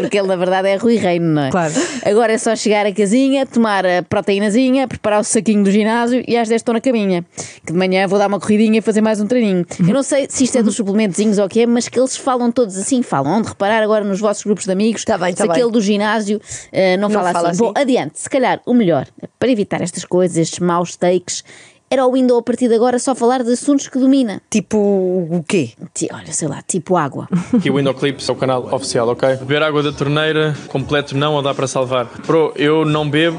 porque 0.00 0.18
ele 0.18 0.28
na 0.28 0.36
verdade 0.36 0.68
é 0.68 0.76
Rui 0.76 0.96
Reino, 0.96 1.26
não 1.26 1.42
é? 1.44 1.50
Claro. 1.50 1.72
Agora 2.04 2.32
é 2.32 2.38
só 2.38 2.54
chegar 2.56 2.86
à 2.86 2.92
casinha, 2.92 3.46
tomar 3.46 3.84
a 3.86 4.02
proteínazinha, 4.02 4.86
preparar 4.88 5.20
o 5.20 5.24
saquinho 5.24 5.64
do 5.64 5.70
ginásio 5.70 6.22
e 6.26 6.36
às 6.36 6.48
10 6.48 6.60
estou 6.60 6.74
na 6.74 6.80
caminha. 6.80 7.24
Que 7.64 7.72
de 7.72 7.78
manhã 7.78 8.06
vou 8.06 8.18
dar 8.18 8.26
uma 8.28 8.38
corridinha 8.40 8.78
e 8.78 8.82
fazer 8.82 9.00
mais 9.00 9.20
um 9.20 9.26
treininho. 9.26 9.64
Eu 9.80 9.94
não 9.94 10.02
sei 10.02 10.26
se 10.28 10.44
isto 10.44 10.58
é 10.58 10.62
dos 10.62 10.76
suplementozinhos 10.76 11.38
ou 11.38 11.46
o 11.46 11.48
que 11.48 11.62
é, 11.62 11.66
mas 11.66 11.88
que 11.88 11.98
eles 11.98 12.16
falam 12.16 12.50
todos 12.50 12.76
assim, 12.76 13.02
falam. 13.02 13.38
Onde 13.38 13.48
reparar 13.48 13.82
agora 13.82 14.04
nos 14.04 14.20
vossos 14.20 14.42
grupos 14.44 14.64
de 14.64 14.72
amigos, 14.72 15.04
Tá 15.04 15.16
bem, 15.18 15.32
tá 15.34 15.44
se 15.44 15.50
aquele 15.50 15.64
bem. 15.64 15.72
do 15.72 15.80
ginásio 15.80 16.40
eh, 16.72 16.96
não, 16.96 17.08
Não 17.08 17.14
fala, 17.14 17.32
fala 17.32 17.50
assim. 17.50 17.58
Bom, 17.58 17.72
assim. 17.74 17.82
adiante, 17.82 18.18
se 18.20 18.28
calhar 18.30 18.60
o 18.66 18.74
melhor, 18.74 19.06
para 19.38 19.50
evitar 19.50 19.80
estas 19.82 20.04
coisas, 20.04 20.36
estes 20.36 20.58
maus 20.58 20.96
takes, 20.96 21.44
era 21.92 22.06
o 22.06 22.12
Windows 22.12 22.38
a 22.40 22.42
partir 22.42 22.68
de 22.68 22.74
agora 22.74 22.98
só 22.98 23.14
falar 23.14 23.42
de 23.42 23.52
assuntos 23.52 23.86
que 23.86 23.98
domina. 23.98 24.40
Tipo 24.48 24.78
o 24.78 25.44
quê? 25.46 25.72
Ti- 25.92 26.08
Olha, 26.10 26.32
sei 26.32 26.48
lá, 26.48 26.62
tipo 26.66 26.96
água. 26.96 27.28
Aqui 27.54 27.70
o 27.70 27.76
Window 27.76 27.92
Clips 27.92 28.26
é 28.28 28.32
o 28.32 28.34
canal 28.36 28.66
oficial, 28.74 29.06
ok? 29.08 29.36
Beber 29.36 29.62
água 29.62 29.82
da 29.82 29.92
torneira, 29.92 30.56
completo 30.68 31.14
não 31.14 31.34
ou 31.34 31.42
dá 31.42 31.52
para 31.52 31.66
salvar? 31.66 32.08
Bro, 32.26 32.54
eu 32.56 32.86
não 32.86 33.08
bebo, 33.08 33.38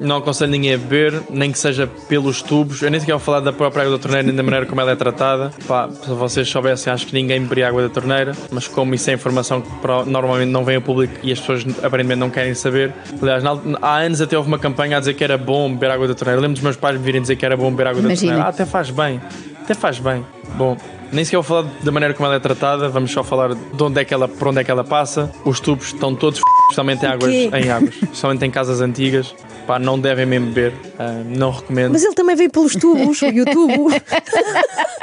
não 0.00 0.16
aconselho 0.16 0.50
ninguém 0.50 0.74
a 0.74 0.78
beber, 0.78 1.22
nem 1.30 1.50
que 1.50 1.58
seja 1.58 1.86
pelos 2.08 2.42
tubos. 2.42 2.82
Eu 2.82 2.90
nem 2.90 3.00
sequer 3.00 3.12
vou 3.12 3.20
falar 3.20 3.40
da 3.40 3.52
própria 3.52 3.82
água 3.82 3.96
da 3.96 4.02
torneira, 4.02 4.26
nem 4.26 4.34
da 4.34 4.42
maneira 4.42 4.66
como 4.66 4.80
ela 4.80 4.92
é 4.92 4.96
tratada. 4.96 5.50
Pá, 5.66 5.88
se 5.90 6.10
vocês 6.10 6.48
soubessem, 6.48 6.92
acho 6.92 7.06
que 7.06 7.14
ninguém 7.14 7.40
beberia 7.40 7.68
água 7.68 7.82
da 7.82 7.88
torneira, 7.88 8.32
mas 8.50 8.68
como 8.68 8.94
isso 8.94 9.10
é 9.10 9.14
informação 9.14 9.60
que 9.60 9.70
normalmente 10.10 10.50
não 10.50 10.64
vem 10.64 10.76
ao 10.76 10.82
público 10.82 11.14
e 11.22 11.32
as 11.32 11.40
pessoas 11.40 11.64
aparentemente 11.82 12.20
não 12.20 12.30
querem 12.30 12.54
saber. 12.54 12.92
Aliás, 13.20 13.42
há 13.82 13.96
anos 13.96 14.20
até 14.20 14.36
houve 14.36 14.48
uma 14.48 14.58
campanha 14.58 14.96
a 14.96 15.00
dizer 15.00 15.14
que 15.14 15.24
era 15.24 15.38
bom 15.38 15.72
beber 15.72 15.90
água 15.90 16.08
da 16.08 16.14
torneira. 16.14 16.38
Eu 16.38 16.42
lembro 16.42 16.54
dos 16.54 16.62
meus 16.62 16.76
pais 16.76 16.98
me 16.98 17.04
virem 17.04 17.20
dizer 17.20 17.36
que 17.36 17.44
era 17.44 17.56
bom 17.56 17.70
beber 17.70 17.88
água 17.88 18.00
Imagina. 18.00 18.14
da 18.14 18.20
torneira. 18.20 18.46
Ah, 18.46 18.48
até 18.48 18.66
faz 18.66 18.90
bem, 18.90 19.20
até 19.62 19.74
faz 19.74 19.98
bem. 19.98 20.24
Bom, 20.56 20.76
nem 21.12 21.24
sequer 21.24 21.36
vou 21.36 21.42
falar 21.42 21.68
da 21.82 21.92
maneira 21.92 22.14
como 22.14 22.26
ela 22.26 22.36
é 22.36 22.40
tratada, 22.40 22.88
vamos 22.88 23.10
só 23.10 23.22
falar 23.24 23.54
de 23.54 23.82
onde 23.82 24.00
é 24.00 24.04
que 24.04 24.12
ela, 24.14 24.28
por 24.28 24.48
onde 24.48 24.60
é 24.60 24.64
que 24.64 24.70
ela 24.70 24.84
passa. 24.84 25.30
Os 25.44 25.60
tubos 25.60 25.86
estão 25.86 26.14
todos 26.14 26.38
f***, 26.38 26.44
especialmente 26.62 27.04
em 27.04 27.08
águas, 27.08 27.32
em 27.32 27.70
águas, 27.70 27.94
especialmente 27.94 28.44
em 28.44 28.50
casas 28.50 28.80
antigas. 28.80 29.34
Pá, 29.66 29.78
não 29.78 29.98
devem 29.98 30.26
mesmo 30.26 30.48
beber, 30.48 30.74
ah, 30.98 31.22
não 31.24 31.50
recomendo. 31.50 31.92
Mas 31.92 32.04
ele 32.04 32.14
também 32.14 32.36
veio 32.36 32.50
pelos 32.50 32.74
tubos, 32.76 33.20
o 33.22 33.26
YouTube. 33.26 33.94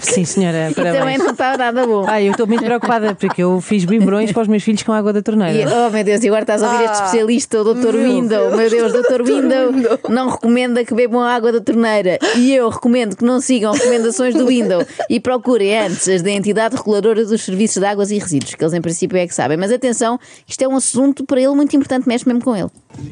Sim, 0.00 0.24
senhora, 0.24 0.70
E 0.70 0.74
também 0.74 0.92
parabéns. 0.92 1.18
não 1.18 1.30
estava 1.30 1.56
nada 1.56 1.86
bom. 1.86 2.04
Ai, 2.06 2.26
eu 2.26 2.32
estou 2.32 2.46
muito 2.46 2.64
preocupada 2.64 3.14
porque 3.14 3.42
eu 3.42 3.60
fiz 3.60 3.84
biberões 3.84 4.32
para 4.32 4.42
os 4.42 4.48
meus 4.48 4.62
filhos 4.62 4.82
com 4.82 4.92
água 4.92 5.12
da 5.12 5.20
E, 5.20 5.22
torneira. 5.22 5.70
oh 5.86 5.90
meu 5.90 6.02
Deus, 6.04 6.22
e 6.24 6.28
agora 6.28 6.42
estás 6.42 6.62
a 6.62 6.70
ouvir 6.72 6.84
este 6.84 6.94
especialista, 6.96 7.60
o 7.60 7.74
Dr. 7.74 7.94
Window. 7.96 8.56
Meu 8.56 8.70
Deus, 8.70 8.92
Dr. 8.92 9.22
Window 9.26 9.72
não 10.08 10.28
recomenda 10.30 10.84
que 10.84 10.94
bebam 10.94 11.20
a 11.20 11.34
água 11.34 11.52
da 11.52 11.60
torneira. 11.60 12.18
E 12.36 12.54
eu 12.54 12.68
recomendo 12.68 13.16
que 13.16 13.24
não 13.24 13.40
sigam 13.40 13.72
recomendações 13.72 14.34
do 14.34 14.46
Window 14.46 14.84
e 15.08 15.20
procurem 15.20 15.78
antes 15.78 16.08
as 16.08 16.22
da 16.22 16.30
entidade 16.30 16.76
reguladora 16.76 17.24
dos 17.24 17.42
serviços 17.42 17.78
de 17.80 17.86
águas 17.86 18.10
e 18.10 18.18
resíduos, 18.18 18.54
que 18.54 18.62
eles 18.64 18.74
em 18.74 18.80
princípio 18.80 19.16
é 19.18 19.26
que 19.26 19.34
sabem. 19.34 19.56
Mas 19.56 19.70
atenção, 19.72 20.18
isto 20.46 20.62
é 20.62 20.68
um 20.68 20.76
assunto 20.76 21.24
para 21.24 21.40
ele 21.40 21.54
muito 21.54 21.74
importante, 21.76 22.08
mexe 22.08 22.26
mesmo 22.26 22.42
com 22.42 22.56
ele. 22.56 22.68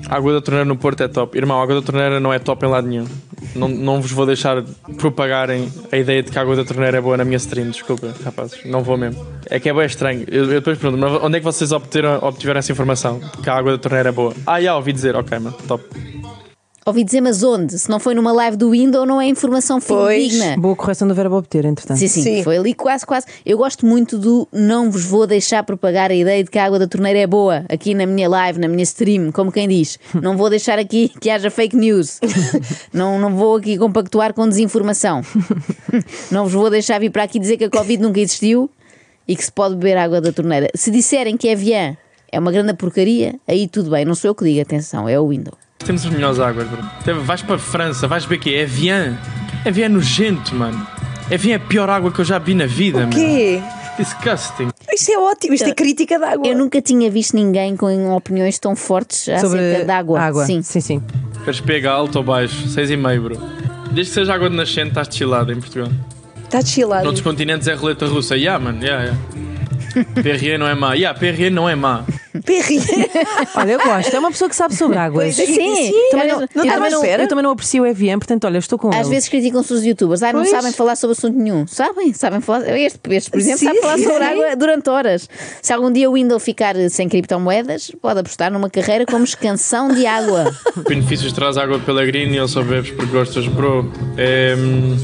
A 0.08 0.16
água 0.16 0.32
da 0.32 0.40
torneira 0.40 0.64
no 0.64 0.76
Porto 0.76 1.02
é 1.02 1.08
top. 1.08 1.36
Irmão, 1.38 1.58
a 1.60 1.62
água 1.62 1.74
da 1.76 1.82
torneira 1.82 2.18
não 2.20 2.32
é 2.32 2.38
top 2.38 2.64
em 2.64 2.68
lado 2.68 2.86
nenhum. 2.88 3.06
Não, 3.54 3.68
não 3.68 4.00
vos 4.00 4.10
vou 4.10 4.26
deixar 4.26 4.62
propagarem 4.96 5.70
a 5.92 5.96
ideia 5.96 6.22
de 6.22 6.30
que 6.30 6.38
a 6.38 6.42
água 6.42 6.56
da 6.56 6.64
torneira 6.64 6.77
é 6.84 7.00
boa 7.00 7.16
na 7.16 7.24
minha 7.24 7.36
stream, 7.36 7.70
desculpa, 7.70 8.14
rapazes. 8.24 8.64
Não 8.64 8.82
vou 8.82 8.96
mesmo. 8.96 9.26
É 9.46 9.58
que 9.58 9.68
é 9.68 9.74
bem 9.74 9.86
estranho. 9.86 10.24
Eu, 10.28 10.44
eu 10.44 10.60
depois 10.60 10.78
pergunto, 10.78 11.00
mas 11.00 11.22
onde 11.22 11.36
é 11.36 11.40
que 11.40 11.44
vocês 11.44 11.72
obteram, 11.72 12.18
obtiveram 12.22 12.58
essa 12.58 12.72
informação? 12.72 13.20
Que 13.42 13.50
a 13.50 13.54
água 13.54 13.72
da 13.72 13.78
torneira 13.78 14.08
é 14.08 14.12
boa? 14.12 14.34
Ah, 14.46 14.60
já, 14.60 14.76
ouvi 14.76 14.92
dizer. 14.92 15.16
Ok, 15.16 15.38
mano, 15.38 15.56
top. 15.66 15.84
Ouvi 16.88 17.04
dizer, 17.04 17.20
mas 17.20 17.42
onde? 17.42 17.78
Se 17.78 17.90
não 17.90 18.00
foi 18.00 18.14
numa 18.14 18.32
live 18.32 18.56
do 18.56 18.70
Window, 18.70 19.04
não 19.04 19.20
é 19.20 19.26
informação 19.26 19.78
Pois. 19.78 20.22
fidedigna. 20.22 20.56
Boa 20.56 20.74
correção 20.74 21.06
do 21.06 21.14
verbo 21.14 21.36
obter, 21.36 21.66
entretanto. 21.66 21.98
Sim, 21.98 22.08
sim, 22.08 22.22
Sim. 22.22 22.42
foi 22.42 22.56
ali 22.56 22.72
quase, 22.72 23.04
quase. 23.04 23.26
Eu 23.44 23.58
gosto 23.58 23.84
muito 23.84 24.16
do 24.16 24.48
não 24.50 24.90
vos 24.90 25.04
vou 25.04 25.26
deixar 25.26 25.62
propagar 25.64 26.10
a 26.10 26.14
ideia 26.14 26.42
de 26.42 26.50
que 26.50 26.58
a 26.58 26.64
água 26.64 26.78
da 26.78 26.86
torneira 26.86 27.18
é 27.18 27.26
boa 27.26 27.66
aqui 27.68 27.92
na 27.92 28.06
minha 28.06 28.26
live, 28.26 28.58
na 28.58 28.68
minha 28.68 28.82
stream, 28.84 29.30
como 29.32 29.52
quem 29.52 29.68
diz. 29.68 29.98
Não 30.22 30.34
vou 30.34 30.48
deixar 30.48 30.78
aqui 30.78 31.10
que 31.20 31.28
haja 31.28 31.50
fake 31.50 31.76
news. 31.76 32.20
não, 32.90 33.18
não 33.18 33.36
vou 33.36 33.56
aqui 33.56 33.76
compactuar 33.76 34.32
com 34.32 34.48
desinformação. 34.48 35.20
não 36.32 36.44
vos 36.44 36.54
vou 36.54 36.70
deixar 36.70 36.98
vir 36.98 37.10
para 37.10 37.24
aqui 37.24 37.38
dizer 37.38 37.58
que 37.58 37.64
a 37.64 37.70
Covid 37.70 38.02
nunca 38.02 38.18
existiu 38.18 38.70
e 39.26 39.36
que 39.36 39.44
se 39.44 39.52
pode 39.52 39.74
beber 39.76 39.98
água 39.98 40.22
da 40.22 40.32
torneira. 40.32 40.70
Se 40.74 40.90
disserem 40.90 41.36
que 41.36 41.48
é 41.48 41.52
Evian 41.52 41.98
é 42.32 42.38
uma 42.38 42.50
grande 42.50 42.72
porcaria, 42.72 43.38
aí 43.46 43.68
tudo 43.68 43.90
bem. 43.90 44.06
Não 44.06 44.14
sou 44.14 44.30
eu 44.30 44.34
que 44.34 44.44
digo, 44.44 44.62
atenção, 44.62 45.06
é 45.06 45.20
o 45.20 45.28
Window. 45.28 45.52
Temos 45.84 46.04
as 46.04 46.12
melhores 46.12 46.38
águas, 46.38 46.66
bro. 46.68 47.22
Vais 47.22 47.42
para 47.42 47.54
a 47.54 47.58
França, 47.58 48.06
vais 48.06 48.24
ver 48.24 48.38
que 48.38 48.54
é 48.54 48.62
Evian. 48.62 49.16
Evian 49.64 49.86
é 49.86 49.88
nojento, 49.88 50.54
mano. 50.54 50.86
Evian 51.30 51.54
é 51.54 51.56
a 51.56 51.60
pior 51.60 51.88
água 51.88 52.10
que 52.10 52.18
eu 52.18 52.24
já 52.24 52.38
vi 52.38 52.54
na 52.54 52.66
vida, 52.66 53.00
mano. 53.00 53.12
Quê? 53.12 53.60
Disgusting. 53.98 54.68
Isto 54.92 55.12
é 55.12 55.18
ótimo, 55.18 55.54
isto 55.54 55.68
é 55.68 55.74
crítica 55.74 56.18
da 56.18 56.30
água. 56.30 56.46
Eu 56.46 56.56
nunca 56.56 56.80
tinha 56.80 57.10
visto 57.10 57.34
ninguém 57.34 57.76
com 57.76 58.14
opiniões 58.14 58.58
tão 58.58 58.74
fortes 58.74 59.28
acerca 59.28 59.84
da 59.84 59.98
água. 59.98 60.20
água. 60.20 60.44
Sim. 60.44 60.62
sim, 60.62 60.80
sim. 60.80 61.02
Queres 61.44 61.60
pega 61.60 61.90
alto 61.90 62.16
ou 62.16 62.24
baixo? 62.24 62.66
6,5, 62.68 63.20
bro. 63.20 63.38
Desde 63.92 64.10
que 64.10 64.14
seja 64.20 64.34
água 64.34 64.50
de 64.50 64.56
nascente, 64.56 64.88
estás 64.88 65.08
chillado 65.10 65.52
em 65.52 65.60
Portugal. 65.60 65.90
Está 66.44 66.62
chilado. 66.62 67.04
Noutros 67.04 67.22
continentes 67.22 67.68
é 67.68 67.74
roleta 67.74 68.06
russa. 68.06 68.36
Yeah, 68.36 68.62
mano, 68.62 68.82
yeah, 68.82 69.04
yeah. 69.04 69.47
Perrier 70.22 70.58
não 70.58 70.66
é 70.68 70.74
má. 70.74 70.94
Yeah, 70.94 71.18
Perrier 71.18 71.50
não 71.50 71.68
é 71.68 71.74
má. 71.74 72.04
Perri. 72.44 72.78
Olha, 73.56 73.72
eu 73.72 73.80
gosto. 73.80 74.14
É 74.14 74.18
uma 74.18 74.30
pessoa 74.30 74.48
que 74.48 74.54
sabe 74.54 74.74
sobre 74.74 74.96
águas. 74.98 75.38
É. 75.38 75.44
Sim, 75.46 75.92
Também 76.10 76.26
Às 76.26 76.32
não, 76.32 76.38
vezes- 76.38 76.54
não 76.54 76.64
eu, 76.64 76.72
também 76.72 76.90
não, 76.90 77.04
eu 77.04 77.28
também 77.28 77.42
não 77.44 77.50
aprecio 77.50 77.82
o 77.82 77.86
Evian, 77.86 78.18
portanto, 78.18 78.44
olha, 78.44 78.58
estou 78.58 78.78
com 78.78 78.90
Às 78.90 79.00
ele. 79.00 79.10
vezes 79.10 79.28
criticam-se 79.28 79.72
os 79.72 79.84
youtubers. 79.84 80.22
Ah, 80.22 80.32
não 80.32 80.40
Pois. 80.40 80.50
sabem 80.50 80.72
falar 80.72 80.94
sobre 80.96 81.12
assunto 81.16 81.36
nenhum. 81.36 81.66
Sabem, 81.66 82.12
sabem 82.12 82.40
falar. 82.40 82.68
Este, 82.78 83.00
este 83.10 83.30
por 83.30 83.40
exemplo, 83.40 83.58
Sim, 83.58 83.66
sabe 83.66 83.80
falar 83.80 83.96
sim, 83.98 84.04
sobre 84.04 84.24
sim. 84.24 84.30
água 84.32 84.56
durante 84.56 84.88
horas. 84.90 85.28
Se 85.60 85.72
algum 85.72 85.90
dia 85.90 86.08
o 86.08 86.14
Windows 86.14 86.42
ficar 86.44 86.74
sem 86.90 87.08
criptomoedas, 87.08 87.90
pode 88.00 88.20
apostar 88.20 88.52
numa 88.52 88.70
carreira 88.70 89.04
como 89.04 89.24
escansão 89.24 89.92
de 89.92 90.06
água. 90.06 90.54
Benefícios 90.88 91.32
traz 91.32 91.56
água 91.56 91.78
de 91.78 91.84
Pellegrini 91.84 92.34
e 92.34 92.38
ele 92.38 92.48
só 92.48 92.62
bebes 92.62 92.90
porque 92.92 93.10
gostas, 93.12 93.46
bro. 93.48 93.90
É, 94.16 94.54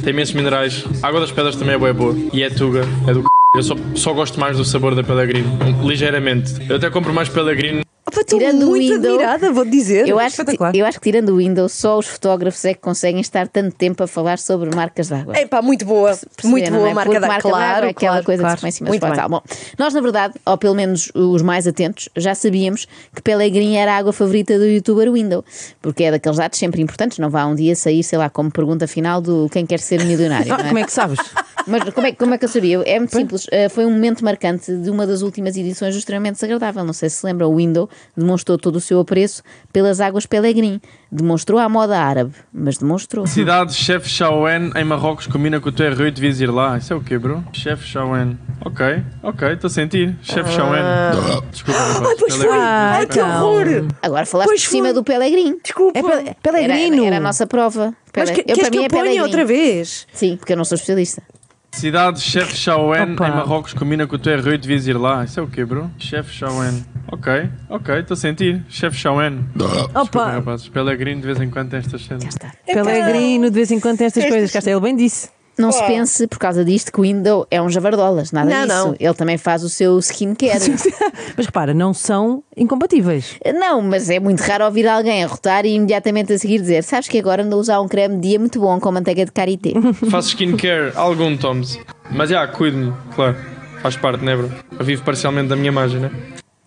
tem 0.04 0.12
imensos 0.12 0.34
minerais. 0.34 0.84
A 1.02 1.08
água 1.08 1.20
das 1.20 1.32
pedras 1.32 1.56
também 1.56 1.74
é 1.74 1.78
boa, 1.78 1.90
é 1.90 1.92
boa. 1.92 2.14
E 2.32 2.42
é 2.42 2.50
tuga, 2.50 2.82
é 3.08 3.12
do 3.12 3.22
c. 3.22 3.33
Eu 3.54 3.62
só, 3.62 3.76
só 3.94 4.12
gosto 4.12 4.40
mais 4.40 4.56
do 4.56 4.64
sabor 4.64 4.96
da 4.96 5.04
Pellegrini. 5.04 5.46
Ligeiramente. 5.86 6.54
Eu 6.68 6.74
até 6.74 6.90
compro 6.90 7.14
mais 7.14 7.28
Pellegrini. 7.28 7.82
Estou 8.20 8.38
Tirando 8.38 8.62
o 8.62 8.66
muito 8.66 8.82
Windows- 8.94 9.12
admirada, 9.14 9.52
vou 9.52 9.64
dizer. 9.64 10.08
Eu 10.08 10.18
acho, 10.18 10.44
que, 10.44 10.56
eu 10.78 10.86
acho 10.86 10.98
que 11.00 11.10
tirando 11.10 11.30
o 11.30 11.36
Windows, 11.38 11.72
só 11.72 11.98
os 11.98 12.06
fotógrafos 12.06 12.64
é 12.64 12.74
que 12.74 12.80
conseguem 12.80 13.20
estar 13.20 13.48
tanto 13.48 13.74
tempo 13.76 14.02
a 14.02 14.06
falar 14.06 14.38
sobre 14.38 14.74
marcas 14.74 15.08
de 15.08 15.14
água. 15.14 15.36
É 15.36 15.46
pá, 15.46 15.60
muito 15.62 15.84
boa. 15.84 16.10
muito 16.10 16.64
Perceberam, 16.64 16.76
boa 16.78 16.88
é? 16.90 16.94
marca 16.94 17.10
Porque 17.10 17.20
da 17.20 17.26
marca 17.26 17.48
d'água 17.48 17.58
Claro, 17.64 17.86
é 17.86 17.90
aquela 17.90 18.12
claro, 18.12 18.24
coisa 18.26 18.42
claro. 18.42 18.54
que 18.60 18.72
se 18.72 18.84
põe 18.84 18.96
em 18.96 19.00
cima. 19.00 19.28
Bom, 19.28 19.42
nós, 19.78 19.94
na 19.94 20.00
verdade, 20.00 20.34
ou 20.46 20.58
pelo 20.58 20.74
menos 20.74 21.10
os 21.14 21.42
mais 21.42 21.66
atentos, 21.66 22.08
já 22.16 22.34
sabíamos 22.34 22.86
que 23.14 23.22
Pellegrini 23.22 23.76
era 23.76 23.92
a 23.94 23.96
água 23.96 24.12
favorita 24.12 24.58
do 24.58 24.66
youtuber 24.66 25.10
Window, 25.12 25.44
porque 25.82 26.04
é 26.04 26.10
daqueles 26.10 26.38
dados 26.38 26.58
sempre 26.58 26.80
importantes. 26.82 27.18
Não 27.18 27.30
vá 27.30 27.44
um 27.46 27.54
dia 27.54 27.74
sair, 27.74 28.02
sei 28.02 28.18
lá, 28.18 28.28
como 28.30 28.50
pergunta 28.50 28.86
final 28.86 29.20
do 29.20 29.48
quem 29.50 29.64
quer 29.66 29.80
ser 29.80 30.04
milionário. 30.04 30.52
Ah, 30.52 30.58
não 30.58 30.64
é? 30.64 30.68
como 30.68 30.78
é 30.78 30.84
que 30.84 30.92
sabes? 30.92 31.18
Mas 31.66 31.82
como 31.94 32.06
é, 32.06 32.12
como 32.12 32.34
é 32.34 32.38
que 32.38 32.44
eu 32.44 32.48
sabia? 32.48 32.82
É 32.84 32.98
muito 32.98 33.16
simples. 33.16 33.44
Uh, 33.46 33.70
foi 33.70 33.86
um 33.86 33.90
momento 33.90 34.22
marcante 34.24 34.70
de 34.76 34.90
uma 34.90 35.06
das 35.06 35.22
últimas 35.22 35.56
edições 35.56 35.94
do 35.94 35.98
Extremamente 35.98 36.34
Desagradável. 36.34 36.84
Não 36.84 36.92
sei 36.92 37.08
se 37.08 37.14
se 37.14 37.26
lembra, 37.26 37.46
o 37.48 37.56
Window 37.56 37.88
demonstrou 38.16 38.56
todo 38.58 38.76
o 38.76 38.80
seu 38.80 39.00
apreço 39.00 39.42
pelas 39.72 40.00
águas 40.00 40.26
Pellegrini. 40.26 40.80
Demonstrou 41.10 41.58
à 41.60 41.68
moda 41.68 41.98
árabe, 41.98 42.32
mas 42.52 42.76
demonstrou. 42.78 43.26
Cidade 43.26 43.72
Chef 43.74 44.08
Chaouen 44.08 44.72
em 44.74 44.84
Marrocos 44.84 45.26
combina 45.28 45.60
com 45.60 45.68
o 45.68 45.72
teu 45.72 45.94
Rui, 45.94 46.10
devias 46.10 46.40
ir 46.40 46.50
lá. 46.50 46.76
Isso 46.76 46.92
é 46.92 46.96
o 46.96 47.00
quê, 47.00 47.16
bro? 47.18 47.44
Chef 47.52 47.84
Chaouen. 47.84 48.36
Ok, 48.64 48.84
ok, 49.22 49.48
estou 49.52 49.68
a 49.68 49.70
sentir. 49.70 50.16
Chef 50.22 50.50
Chaouen. 50.50 50.82
Desculpa, 51.52 51.80
rapaz. 51.80 52.06
Ai, 52.08 52.16
pois 52.18 52.34
foi. 52.36 52.48
Ai, 52.58 53.06
que 53.06 53.20
horror. 53.20 53.66
Agora 54.02 54.26
falaste 54.26 54.48
Pois 54.48 54.64
por 54.64 54.70
cima 54.70 54.86
foi. 54.88 54.94
do 54.94 55.04
Pellegrini. 55.04 55.58
Desculpa. 55.62 55.98
É 55.98 56.02
Pe- 56.02 56.08
Era, 56.12 56.34
Pellegrino. 56.42 57.04
era 57.04 57.16
a 57.18 57.20
nossa 57.20 57.46
prova. 57.46 57.94
Mas 58.16 58.30
Pele- 58.30 58.32
que, 58.42 58.44
queres 58.44 58.60
para 58.62 58.70
que 58.70 58.76
mim 58.78 58.84
eu 58.84 58.86
é 58.86 58.88
ponha 58.88 59.22
outra 59.22 59.44
vez? 59.44 60.06
Sim, 60.12 60.36
porque 60.36 60.52
eu 60.52 60.56
não 60.56 60.64
sou 60.64 60.74
especialista. 60.76 61.22
Cidade 61.74 62.20
Chef 62.20 62.54
Chaouen 62.54 63.12
em 63.12 63.16
Marrocos 63.16 63.74
combina 63.74 64.06
com 64.06 64.14
o 64.14 64.18
teu 64.18 64.40
Rui, 64.40 64.56
devias 64.56 64.86
ir 64.86 64.96
lá. 64.96 65.24
Isso 65.24 65.40
é 65.40 65.42
o 65.42 65.46
quê, 65.46 65.64
bro? 65.64 65.90
Chef 65.98 66.30
Chaouen. 66.32 66.84
Ok, 67.10 67.50
ok, 67.68 67.98
estou 67.98 68.14
a 68.14 68.16
sentir. 68.16 68.64
Chef 68.68 68.96
Chaouen. 68.96 69.44
Desculpa, 69.54 70.00
Opa, 70.00 70.30
rapazes. 70.30 70.68
Pellegrini 70.68 71.20
de 71.20 71.26
vez 71.26 71.40
em 71.40 71.50
quando 71.50 71.70
tem 71.70 71.80
estas 71.80 72.04
cenas. 72.04 72.34
Pellegrino, 72.64 73.50
de 73.50 73.54
vez 73.56 73.70
em 73.70 73.80
quando 73.80 73.98
tem 73.98 74.06
estas 74.06 74.24
coisas. 74.24 74.50
Cá 74.52 74.60
está, 74.60 74.70
ele 74.70 74.80
bem 74.80 74.96
disse. 74.96 75.28
Não 75.56 75.70
se 75.72 75.84
pense, 75.86 76.26
por 76.26 76.38
causa 76.38 76.64
disto, 76.64 76.92
que 76.92 76.98
o 76.98 77.02
Window 77.02 77.46
é 77.50 77.60
um 77.62 77.68
javardolas. 77.68 78.32
Nada 78.32 78.50
Não, 78.50 78.66
disso. 78.66 78.86
não. 78.88 78.96
Ele 78.98 79.14
também 79.14 79.38
faz 79.38 79.62
o 79.62 79.68
seu 79.68 79.98
skincare. 79.98 80.58
Mas 81.36 81.46
repara, 81.46 81.72
não 81.72 81.94
são 81.94 82.42
incompatíveis. 82.56 83.36
Não, 83.58 83.80
mas 83.82 84.08
é 84.10 84.18
muito 84.20 84.40
raro 84.40 84.64
ouvir 84.64 84.86
alguém 84.86 85.24
arrotar 85.24 85.64
e 85.66 85.74
imediatamente 85.74 86.32
a 86.32 86.38
seguir 86.38 86.60
dizer: 86.60 86.82
Sabes 86.84 87.08
que 87.08 87.18
agora 87.18 87.42
ando 87.42 87.56
a 87.56 87.58
usar 87.58 87.80
um 87.80 87.88
creme 87.88 88.16
de 88.16 88.28
dia 88.28 88.38
muito 88.38 88.60
bom 88.60 88.78
com 88.80 88.90
manteiga 88.92 89.24
de 89.24 89.32
karité. 89.32 89.72
Faço 90.10 90.28
skincare, 90.30 90.92
algum 90.94 91.36
Toms. 91.36 91.78
Mas 92.10 92.30
já, 92.30 92.46
cuido-me, 92.46 92.92
claro. 93.14 93.36
Faz 93.82 93.96
parte, 93.96 94.24
né, 94.24 94.34
bro? 94.36 94.50
Eu 94.78 94.84
vivo 94.84 95.02
parcialmente 95.04 95.48
da 95.48 95.56
minha 95.56 95.68
imagem, 95.68 96.00
né? 96.00 96.10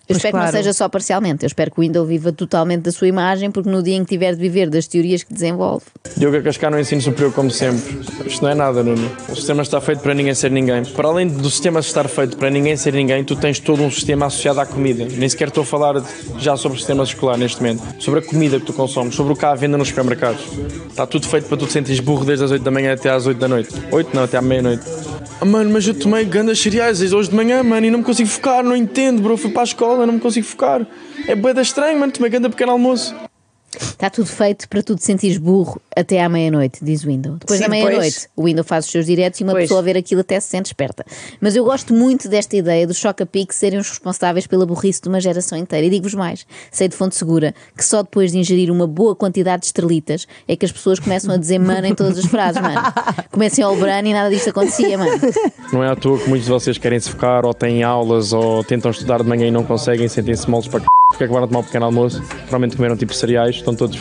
Eu 0.10 0.14
Pois 0.16 0.18
espero 0.20 0.32
que 0.32 0.38
claro. 0.40 0.46
não 0.54 0.58
seja 0.64 0.74
só 0.74 0.88
parcialmente. 0.88 1.44
Eu 1.44 1.48
espero 1.48 1.70
que 1.70 1.80
o 1.80 1.82
Windows 1.82 2.08
viva 2.08 2.32
totalmente 2.32 2.84
da 2.84 2.92
sua 2.94 3.10
imagem, 3.10 3.52
porque 3.52 3.70
no 3.70 3.84
dia 3.84 3.96
em 3.96 4.04
que 4.06 4.10
tiver 4.10 4.34
de 4.34 4.40
viver 4.40 4.70
das 4.70 4.88
teorias 4.88 5.22
que 5.22 5.34
desenvolve, 5.34 5.84
Diogo 6.16 6.38
a 6.38 6.42
cascar 6.42 6.72
no 6.72 6.80
ensino 6.80 7.02
superior 7.02 7.34
como 7.34 7.52
sempre. 7.52 8.00
Isto 8.26 8.42
não 8.42 8.50
é 8.50 8.56
nada, 8.56 8.82
Nuno. 8.82 9.12
O 9.28 9.36
sistema 9.36 9.62
está 9.62 9.82
feito 9.82 10.00
para 10.00 10.14
ninguém 10.14 10.34
ser 10.34 10.50
ninguém. 10.50 10.86
Para 10.86 11.10
além 11.10 11.28
do 11.28 11.50
sistema 11.50 11.82
estar 11.82 12.08
feito 12.08 12.38
para 12.38 12.50
ninguém 12.50 12.78
ser 12.78 12.94
ninguém, 12.94 13.22
tu 13.26 13.36
tens 13.36 13.60
todo 13.60 13.84
um 13.84 13.92
sistema 13.92 14.28
associado 14.28 14.62
à 14.62 14.66
comida. 14.66 15.06
Nem 15.12 15.28
sequer 15.28 15.50
estou 15.50 15.64
a 15.64 15.66
falar 15.66 16.02
já 16.40 16.56
sobre 16.56 16.78
o 16.78 16.80
sistema 16.80 17.04
escolar 17.04 17.38
neste 17.38 17.62
momento. 17.62 17.84
Sobre 18.02 18.22
a 18.22 18.24
comida 18.24 18.60
que 18.62 18.66
tu 18.66 18.72
consomes, 18.74 19.14
sobre 19.14 19.34
o 19.34 19.36
que 19.36 19.44
há 19.44 19.52
à 19.52 19.56
venda 19.56 19.78
nos 19.78 19.90
supermercados. 19.90 20.42
Está 20.90 21.06
tudo 21.06 21.28
feito 21.28 21.48
para 21.50 21.58
tu 21.58 21.68
te 21.68 21.74
sentires 21.74 22.00
burro 22.00 22.24
desde 22.24 22.46
as 22.46 22.52
8 22.52 22.64
da 22.64 22.72
manhã 22.72 22.94
até 22.94 23.10
às 23.10 23.28
8 23.28 23.38
da 23.38 23.48
noite. 23.50 23.76
8 23.92 24.16
não, 24.16 24.24
até 24.24 24.38
à 24.38 24.42
meia-noite. 24.42 24.86
Mano, 25.46 25.70
mas 25.72 25.88
eu 25.88 25.94
tomei 25.94 26.26
grandes 26.26 26.60
cereais 26.60 27.00
hoje 27.14 27.30
de 27.30 27.36
manhã, 27.36 27.62
mano, 27.62 27.86
e 27.86 27.92
não 27.92 28.00
me 28.00 28.06
consigo 28.06 28.28
focar, 28.28 28.64
não 28.64 28.76
entendo, 28.76 29.22
bro. 29.22 29.38
Fui 29.38 29.52
para 29.52 29.62
a 29.62 29.66
escola, 29.66 30.06
não 30.06 30.16
me 30.16 30.20
consigo 30.20 30.46
focar. 30.46 30.86
É 31.28 31.36
boeda 31.36 31.62
estranho, 31.62 32.00
mano, 32.00 32.12
tomei 32.12 32.30
ganda 32.30 32.50
pequeno 32.50 32.72
almoço. 32.72 33.14
Está 33.80 34.10
tudo 34.10 34.28
feito 34.28 34.68
para 34.68 34.82
tu 34.84 34.96
te 34.96 35.04
sentires 35.04 35.38
burro 35.38 35.82
até 35.96 36.22
à 36.22 36.30
meia-noite, 36.30 36.80
diz 36.84 37.04
o 37.04 37.08
Windows. 37.08 37.40
Depois 37.40 37.60
Sim, 37.60 37.66
da 37.66 37.70
meia-noite, 37.70 38.28
o 38.36 38.44
Windows 38.44 38.68
faz 38.68 38.86
os 38.86 38.92
seus 38.92 39.06
diretos 39.06 39.40
e 39.40 39.44
uma 39.44 39.54
Pois. 39.54 39.64
pessoa 39.64 39.80
a 39.80 39.84
ver 39.84 39.98
aquilo 39.98 40.22
até 40.22 40.40
se 40.40 40.50
sente 40.50 40.68
esperta. 40.68 41.06
Mas 41.42 41.56
eu 41.56 41.64
gosto 41.64 41.94
muito 41.94 42.30
desta 42.30 42.56
ideia 42.56 42.86
dos 42.86 42.98
Chocapic 42.98 43.54
serem 43.54 43.80
os 43.80 43.90
responsáveis 43.90 44.48
pela 44.48 44.66
burrice 44.66 45.02
de 45.02 45.10
uma 45.10 45.20
geração 45.20 45.58
inteira. 45.58 45.86
E 45.86 45.90
digo-vos 45.90 46.14
mais, 46.14 46.46
sei 46.72 46.88
de 46.88 46.96
fonte 46.96 47.16
segura 47.16 47.54
que 47.76 47.84
só 47.84 48.04
depois 48.04 48.32
de 48.32 48.40
ingerir 48.40 48.72
uma 48.72 48.88
boa 48.88 49.16
quantidade 49.16 49.62
de 49.62 49.68
estrelitas 49.68 50.28
é 50.48 50.56
que 50.56 50.66
as 50.66 50.72
pessoas 50.72 51.00
começam 51.00 51.34
a 51.34 51.38
dizer 51.38 51.60
mano 51.60 51.88
em 51.88 51.96
todas 51.96 52.18
as 52.18 52.26
frases, 52.26 52.62
mano. 52.62 52.82
Comecem 53.32 53.64
a 53.64 53.70
obrar 53.70 54.06
e 54.06 54.14
nada 54.14 54.30
disto 54.30 54.50
acontecia, 54.50 54.98
mano. 54.98 55.20
Não 55.72 55.84
é 55.84 55.90
à 55.90 55.96
toa 55.96 56.20
que 56.20 56.30
muitos 56.30 56.46
de 56.46 56.52
vocês 56.52 56.78
querem 56.78 57.00
se 57.00 57.10
focar 57.10 57.46
ou 57.46 57.54
têm 57.54 57.84
aulas 57.84 58.34
ou 58.34 58.64
tentam 58.64 58.92
estudar 58.92 59.22
de 59.22 59.28
manhã 59.28 59.48
e 59.48 59.52
não 59.52 59.64
conseguem, 59.64 60.08
sentem-se 60.08 60.50
moles 60.50 60.68
para 60.68 60.82
c... 60.82 60.86
Porque 61.10 61.24
é 61.24 61.28
que 61.28 61.34
vão 61.34 61.48
tomar 61.48 61.60
um 61.60 61.64
pequeno 61.64 61.86
almoço? 61.86 62.22
Provavelmente 62.22 62.76
comeram 62.76 62.98
tipo 62.98 63.14
cereais, 63.14 63.56
estão 63.56 63.74
todos 63.76 63.98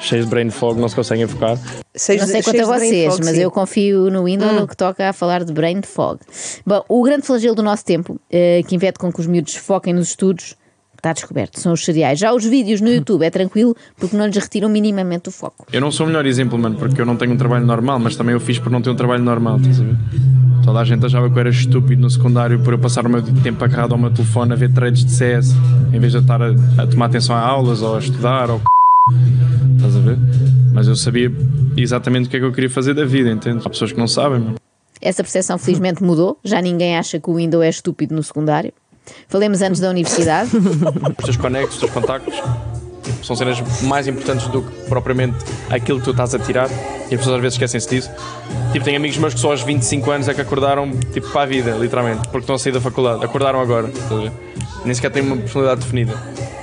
cheios 0.00 0.24
de 0.26 0.30
brain 0.30 0.50
fog, 0.50 0.78
não 0.80 0.88
se 0.88 0.94
conseguem 0.94 1.26
focar. 1.26 1.58
Seis- 1.94 2.20
Não 2.20 2.28
sei 2.28 2.42
quanto 2.42 2.56
a 2.56 2.62
de 2.62 2.66
vocês, 2.66 3.12
fog, 3.14 3.24
mas 3.24 3.34
sim. 3.36 3.42
eu 3.42 3.50
confio 3.50 4.10
no 4.10 4.24
Windows 4.24 4.52
no 4.52 4.66
que 4.68 4.76
toca 4.76 5.08
a 5.08 5.12
falar 5.12 5.44
de 5.44 5.52
brain 5.52 5.82
fog. 5.82 6.20
Bom, 6.66 6.84
o 6.88 7.02
grande 7.02 7.26
flagelo 7.26 7.54
do 7.54 7.62
nosso 7.62 7.84
tempo, 7.84 8.20
eh, 8.30 8.62
que 8.66 8.76
impede 8.76 8.98
com 8.98 9.12
que 9.12 9.20
os 9.20 9.26
miúdos 9.26 9.54
foquem 9.56 9.92
nos 9.92 10.08
estudos, 10.08 10.56
está 10.96 11.12
descoberto, 11.12 11.60
são 11.60 11.72
os 11.72 11.84
cereais. 11.84 12.18
Já 12.18 12.32
os 12.32 12.44
vídeos 12.44 12.80
no 12.80 12.88
YouTube 12.88 13.24
é 13.24 13.30
tranquilo 13.30 13.76
porque 13.96 14.16
não 14.16 14.26
lhes 14.26 14.36
retiram 14.36 14.68
minimamente 14.68 15.28
o 15.28 15.32
foco. 15.32 15.66
Eu 15.72 15.80
não 15.80 15.90
sou 15.90 16.04
o 16.04 16.08
melhor 16.08 16.24
exemplo, 16.24 16.58
mano, 16.58 16.76
porque 16.76 17.00
eu 17.00 17.04
não 17.06 17.16
tenho 17.16 17.32
um 17.32 17.36
trabalho 17.36 17.66
normal, 17.66 17.98
mas 17.98 18.16
também 18.16 18.32
eu 18.32 18.40
fiz 18.40 18.58
por 18.58 18.70
não 18.70 18.80
ter 18.80 18.90
um 18.90 18.96
trabalho 18.96 19.22
normal, 19.22 19.58
estás 19.58 19.80
a 19.80 19.84
ver? 19.84 19.96
Toda 20.64 20.80
a 20.80 20.84
gente 20.84 21.04
achava 21.04 21.28
que 21.28 21.36
eu 21.36 21.40
era 21.40 21.50
estúpido 21.50 22.00
no 22.00 22.08
secundário 22.08 22.58
por 22.60 22.72
eu 22.72 22.78
passar 22.78 23.06
o 23.06 23.10
meu 23.10 23.22
tempo 23.22 23.62
agarrado 23.62 23.92
ao 23.92 23.98
meu 23.98 24.10
telefone 24.10 24.52
a 24.52 24.56
ver 24.56 24.72
trades 24.72 25.04
de 25.04 25.10
CS 25.10 25.54
em 25.92 25.98
vez 25.98 26.12
de 26.12 26.18
eu 26.18 26.22
estar 26.22 26.40
a, 26.40 26.54
a 26.78 26.86
tomar 26.86 27.06
atenção 27.06 27.36
a 27.36 27.40
aulas 27.40 27.82
ou 27.82 27.96
a 27.96 27.98
estudar 27.98 28.50
ou 28.50 28.58
c... 28.58 28.64
Estás 29.76 29.96
a 29.96 30.00
ver? 30.00 30.18
Mas 30.72 30.88
eu 30.88 30.96
sabia 30.96 31.30
exatamente 31.76 32.26
o 32.26 32.30
que 32.30 32.36
é 32.36 32.40
que 32.40 32.46
eu 32.46 32.52
queria 32.52 32.70
fazer 32.70 32.94
da 32.94 33.04
vida, 33.04 33.30
entende? 33.30 33.62
Há 33.64 33.68
pessoas 33.68 33.92
que 33.92 33.98
não 33.98 34.08
sabem, 34.08 34.40
mano. 34.40 34.54
Essa 35.02 35.22
percepção 35.22 35.58
felizmente 35.58 36.02
mudou, 36.02 36.38
já 36.42 36.62
ninguém 36.62 36.96
acha 36.96 37.20
que 37.20 37.28
o 37.28 37.34
Windows 37.34 37.62
é 37.62 37.68
estúpido 37.68 38.14
no 38.14 38.22
secundário. 38.22 38.72
Falemos 39.28 39.60
antes 39.60 39.80
da 39.80 39.90
universidade. 39.90 40.50
Os 40.56 41.24
teus 41.24 41.36
conectos, 41.36 41.74
os 41.74 41.80
teus 41.80 41.92
contactos 41.92 42.34
são 43.22 43.36
cenas 43.36 43.60
mais 43.82 44.06
importantes 44.06 44.48
do 44.48 44.62
que 44.62 44.88
propriamente 44.88 45.36
aquilo 45.68 45.98
que 45.98 46.06
tu 46.06 46.10
estás 46.12 46.34
a 46.34 46.38
tirar 46.38 46.70
e 47.10 47.14
as 47.14 47.20
pessoas 47.20 47.36
às 47.36 47.42
vezes 47.42 47.54
esquecem-se 47.54 47.88
disso. 47.88 48.10
Tipo, 48.72 48.84
tenho 48.84 48.96
amigos 48.96 49.16
meus 49.18 49.34
que 49.34 49.40
só 49.40 49.50
aos 49.50 49.62
25 49.62 50.10
anos 50.10 50.28
é 50.28 50.34
que 50.34 50.40
acordaram 50.40 50.90
tipo, 51.12 51.28
para 51.30 51.42
a 51.42 51.46
vida, 51.46 51.72
literalmente, 51.72 52.22
porque 52.28 52.40
estão 52.40 52.54
a 52.54 52.58
sair 52.58 52.72
da 52.72 52.80
faculdade. 52.80 53.24
Acordaram 53.24 53.60
agora, 53.60 53.88
estás 53.88 54.12
a 54.12 54.16
ver? 54.16 54.32
Nem 54.84 54.94
sequer 54.94 55.10
têm 55.10 55.22
uma 55.22 55.36
personalidade 55.36 55.80
definida. 55.82 56.12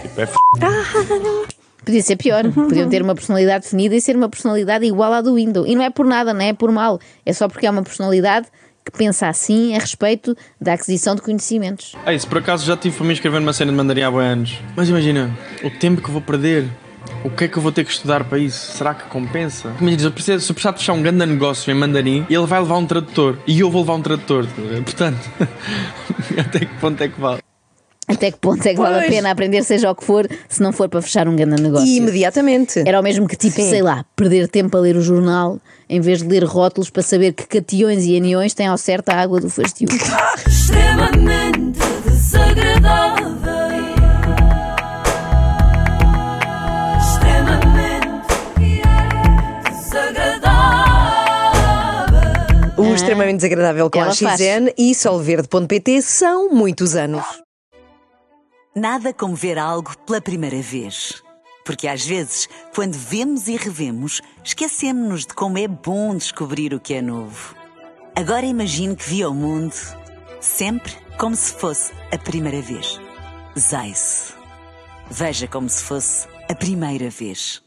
Tipo, 0.02 0.22
é 0.22 0.24
f... 0.24 0.36
Podia 1.84 2.04
ser 2.04 2.16
pior, 2.16 2.44
podiam 2.52 2.88
ter 2.88 3.02
uma 3.02 3.16
personalidade 3.16 3.64
definida 3.64 3.96
e 3.96 4.02
ser 4.02 4.16
uma 4.16 4.30
personalidade 4.30 4.86
igual 4.86 5.12
à 5.14 5.22
do 5.22 5.34
Windows. 5.34 5.68
E 5.68 5.74
não 5.74 5.84
é 5.84 5.90
por 5.90 6.06
nada, 6.06 6.32
não 6.32 6.42
é 6.42 6.54
por 6.54 6.72
mal, 6.72 7.00
é 7.26 7.34
só 7.34 7.48
porque 7.48 7.66
é 7.66 7.72
uma 7.72 7.82
personalidade 7.82 8.48
que 8.86 8.92
pensa 8.92 9.28
assim 9.28 9.76
a 9.76 9.80
respeito 9.80 10.36
da 10.60 10.74
aquisição 10.74 11.16
de 11.16 11.22
conhecimentos. 11.22 11.96
Ei, 12.06 12.18
se 12.18 12.28
por 12.28 12.38
acaso 12.38 12.66
já 12.66 12.76
tive 12.76 12.96
para 12.96 13.06
me 13.06 13.14
inscrever 13.14 13.40
numa 13.40 13.54
cena 13.54 13.72
de 13.72 13.78
mandarim 13.78 14.02
há 14.02 14.10
anos, 14.10 14.60
mas 14.76 14.90
imagina, 14.90 15.36
o 15.64 15.70
tempo 15.72 16.02
que 16.02 16.12
vou 16.12 16.22
perder. 16.22 16.68
O 17.24 17.30
que 17.30 17.46
é 17.46 17.48
que 17.48 17.58
eu 17.58 17.62
vou 17.62 17.72
ter 17.72 17.84
que 17.84 17.92
estudar 17.92 18.24
para 18.24 18.38
isso? 18.38 18.78
Será 18.78 18.94
que 18.94 19.04
compensa? 19.06 19.74
Imagina, 19.80 20.00
se 20.00 20.06
eu 20.06 20.12
precisar, 20.12 20.40
se 20.40 20.52
eu 20.52 20.56
precisar 20.56 20.72
de 20.72 20.80
fechar 20.80 20.94
um 20.94 21.02
grande 21.02 21.26
negócio 21.26 21.72
em 21.72 21.76
mandarim, 21.76 22.26
ele 22.30 22.46
vai 22.46 22.60
levar 22.60 22.78
um 22.78 22.86
tradutor 22.86 23.38
e 23.46 23.60
eu 23.60 23.70
vou 23.70 23.82
levar 23.82 23.96
um 23.96 24.02
tradutor. 24.02 24.48
Portanto, 24.84 25.30
até 26.40 26.60
que 26.60 26.80
ponto 26.80 27.02
é 27.02 27.08
que 27.08 27.20
vale? 27.20 27.42
Até 28.08 28.32
que 28.32 28.40
ponto 28.40 28.66
é 28.66 28.74
que 28.74 28.80
vale 28.80 29.06
a 29.06 29.10
pena 29.10 29.32
aprender, 29.32 29.64
seja 29.64 29.90
o 29.90 29.96
que 29.96 30.04
for, 30.04 30.28
se 30.50 30.62
não 30.62 30.74
for 30.74 30.90
para 30.90 31.02
fechar 31.02 31.28
um 31.28 31.36
grande 31.36 31.62
negócio? 31.62 31.88
E 31.88 31.98
imediatamente. 31.98 32.84
Era 32.86 33.00
o 33.00 33.04
mesmo 33.04 33.28
que, 33.28 33.38
tipo, 33.38 33.56
Sim. 33.56 33.70
sei 33.70 33.82
lá, 33.82 34.04
perder 34.16 34.50
tempo 34.50 34.76
a 34.76 34.82
ler 34.82 34.98
o 34.98 35.02
jornal 35.02 35.60
em 35.88 36.02
vez 36.02 36.22
de 36.22 36.28
ler 36.28 36.44
rótulos 36.44 36.90
para 36.90 37.04
saber 37.04 37.34
que 37.34 37.46
cationes 37.46 38.06
e 38.06 38.18
aniões 38.18 38.54
têm 38.54 38.68
ao 38.68 38.78
certo 38.78 39.10
a 39.10 39.16
água 39.16 39.40
do 39.40 39.50
fastio. 39.50 39.88
extremamente 40.48 41.80
desagradável. 42.06 43.51
O 52.92 52.94
extremamente 52.94 53.38
desagradável 53.38 53.90
com 53.90 54.02
Ela 54.02 54.12
a 54.12 54.16
faz. 54.16 54.38
XN 54.38 54.74
e 54.78 54.94
solverde.pt 54.94 56.02
são 56.02 56.50
muitos 56.50 56.94
anos. 56.94 57.24
Nada 58.76 59.14
como 59.14 59.34
ver 59.34 59.58
algo 59.58 59.98
pela 60.06 60.20
primeira 60.20 60.62
vez. 60.62 61.24
Porque 61.64 61.88
às 61.88 62.06
vezes, 62.06 62.50
quando 62.76 62.96
vemos 62.96 63.48
e 63.48 63.56
revemos, 63.56 64.22
esquecemos-nos 64.44 65.26
de 65.26 65.34
como 65.34 65.58
é 65.58 65.70
bom 65.70 66.18
descobrir 66.18 66.74
o 66.74 66.82
que 66.82 66.96
é 66.96 67.02
novo. 67.02 67.56
Agora 68.14 68.46
imagine 68.46 68.94
que 68.94 69.10
viu 69.10 69.30
o 69.30 69.34
mundo 69.34 69.74
sempre 70.42 70.92
como 71.18 71.34
se 71.34 71.54
fosse 71.54 71.94
a 72.12 72.18
primeira 72.18 72.62
vez. 72.62 73.00
Zais. 73.58 74.34
Veja 75.10 75.48
como 75.48 75.70
se 75.70 75.82
fosse 75.82 76.28
a 76.50 76.56
primeira 76.56 77.10
vez. 77.10 77.64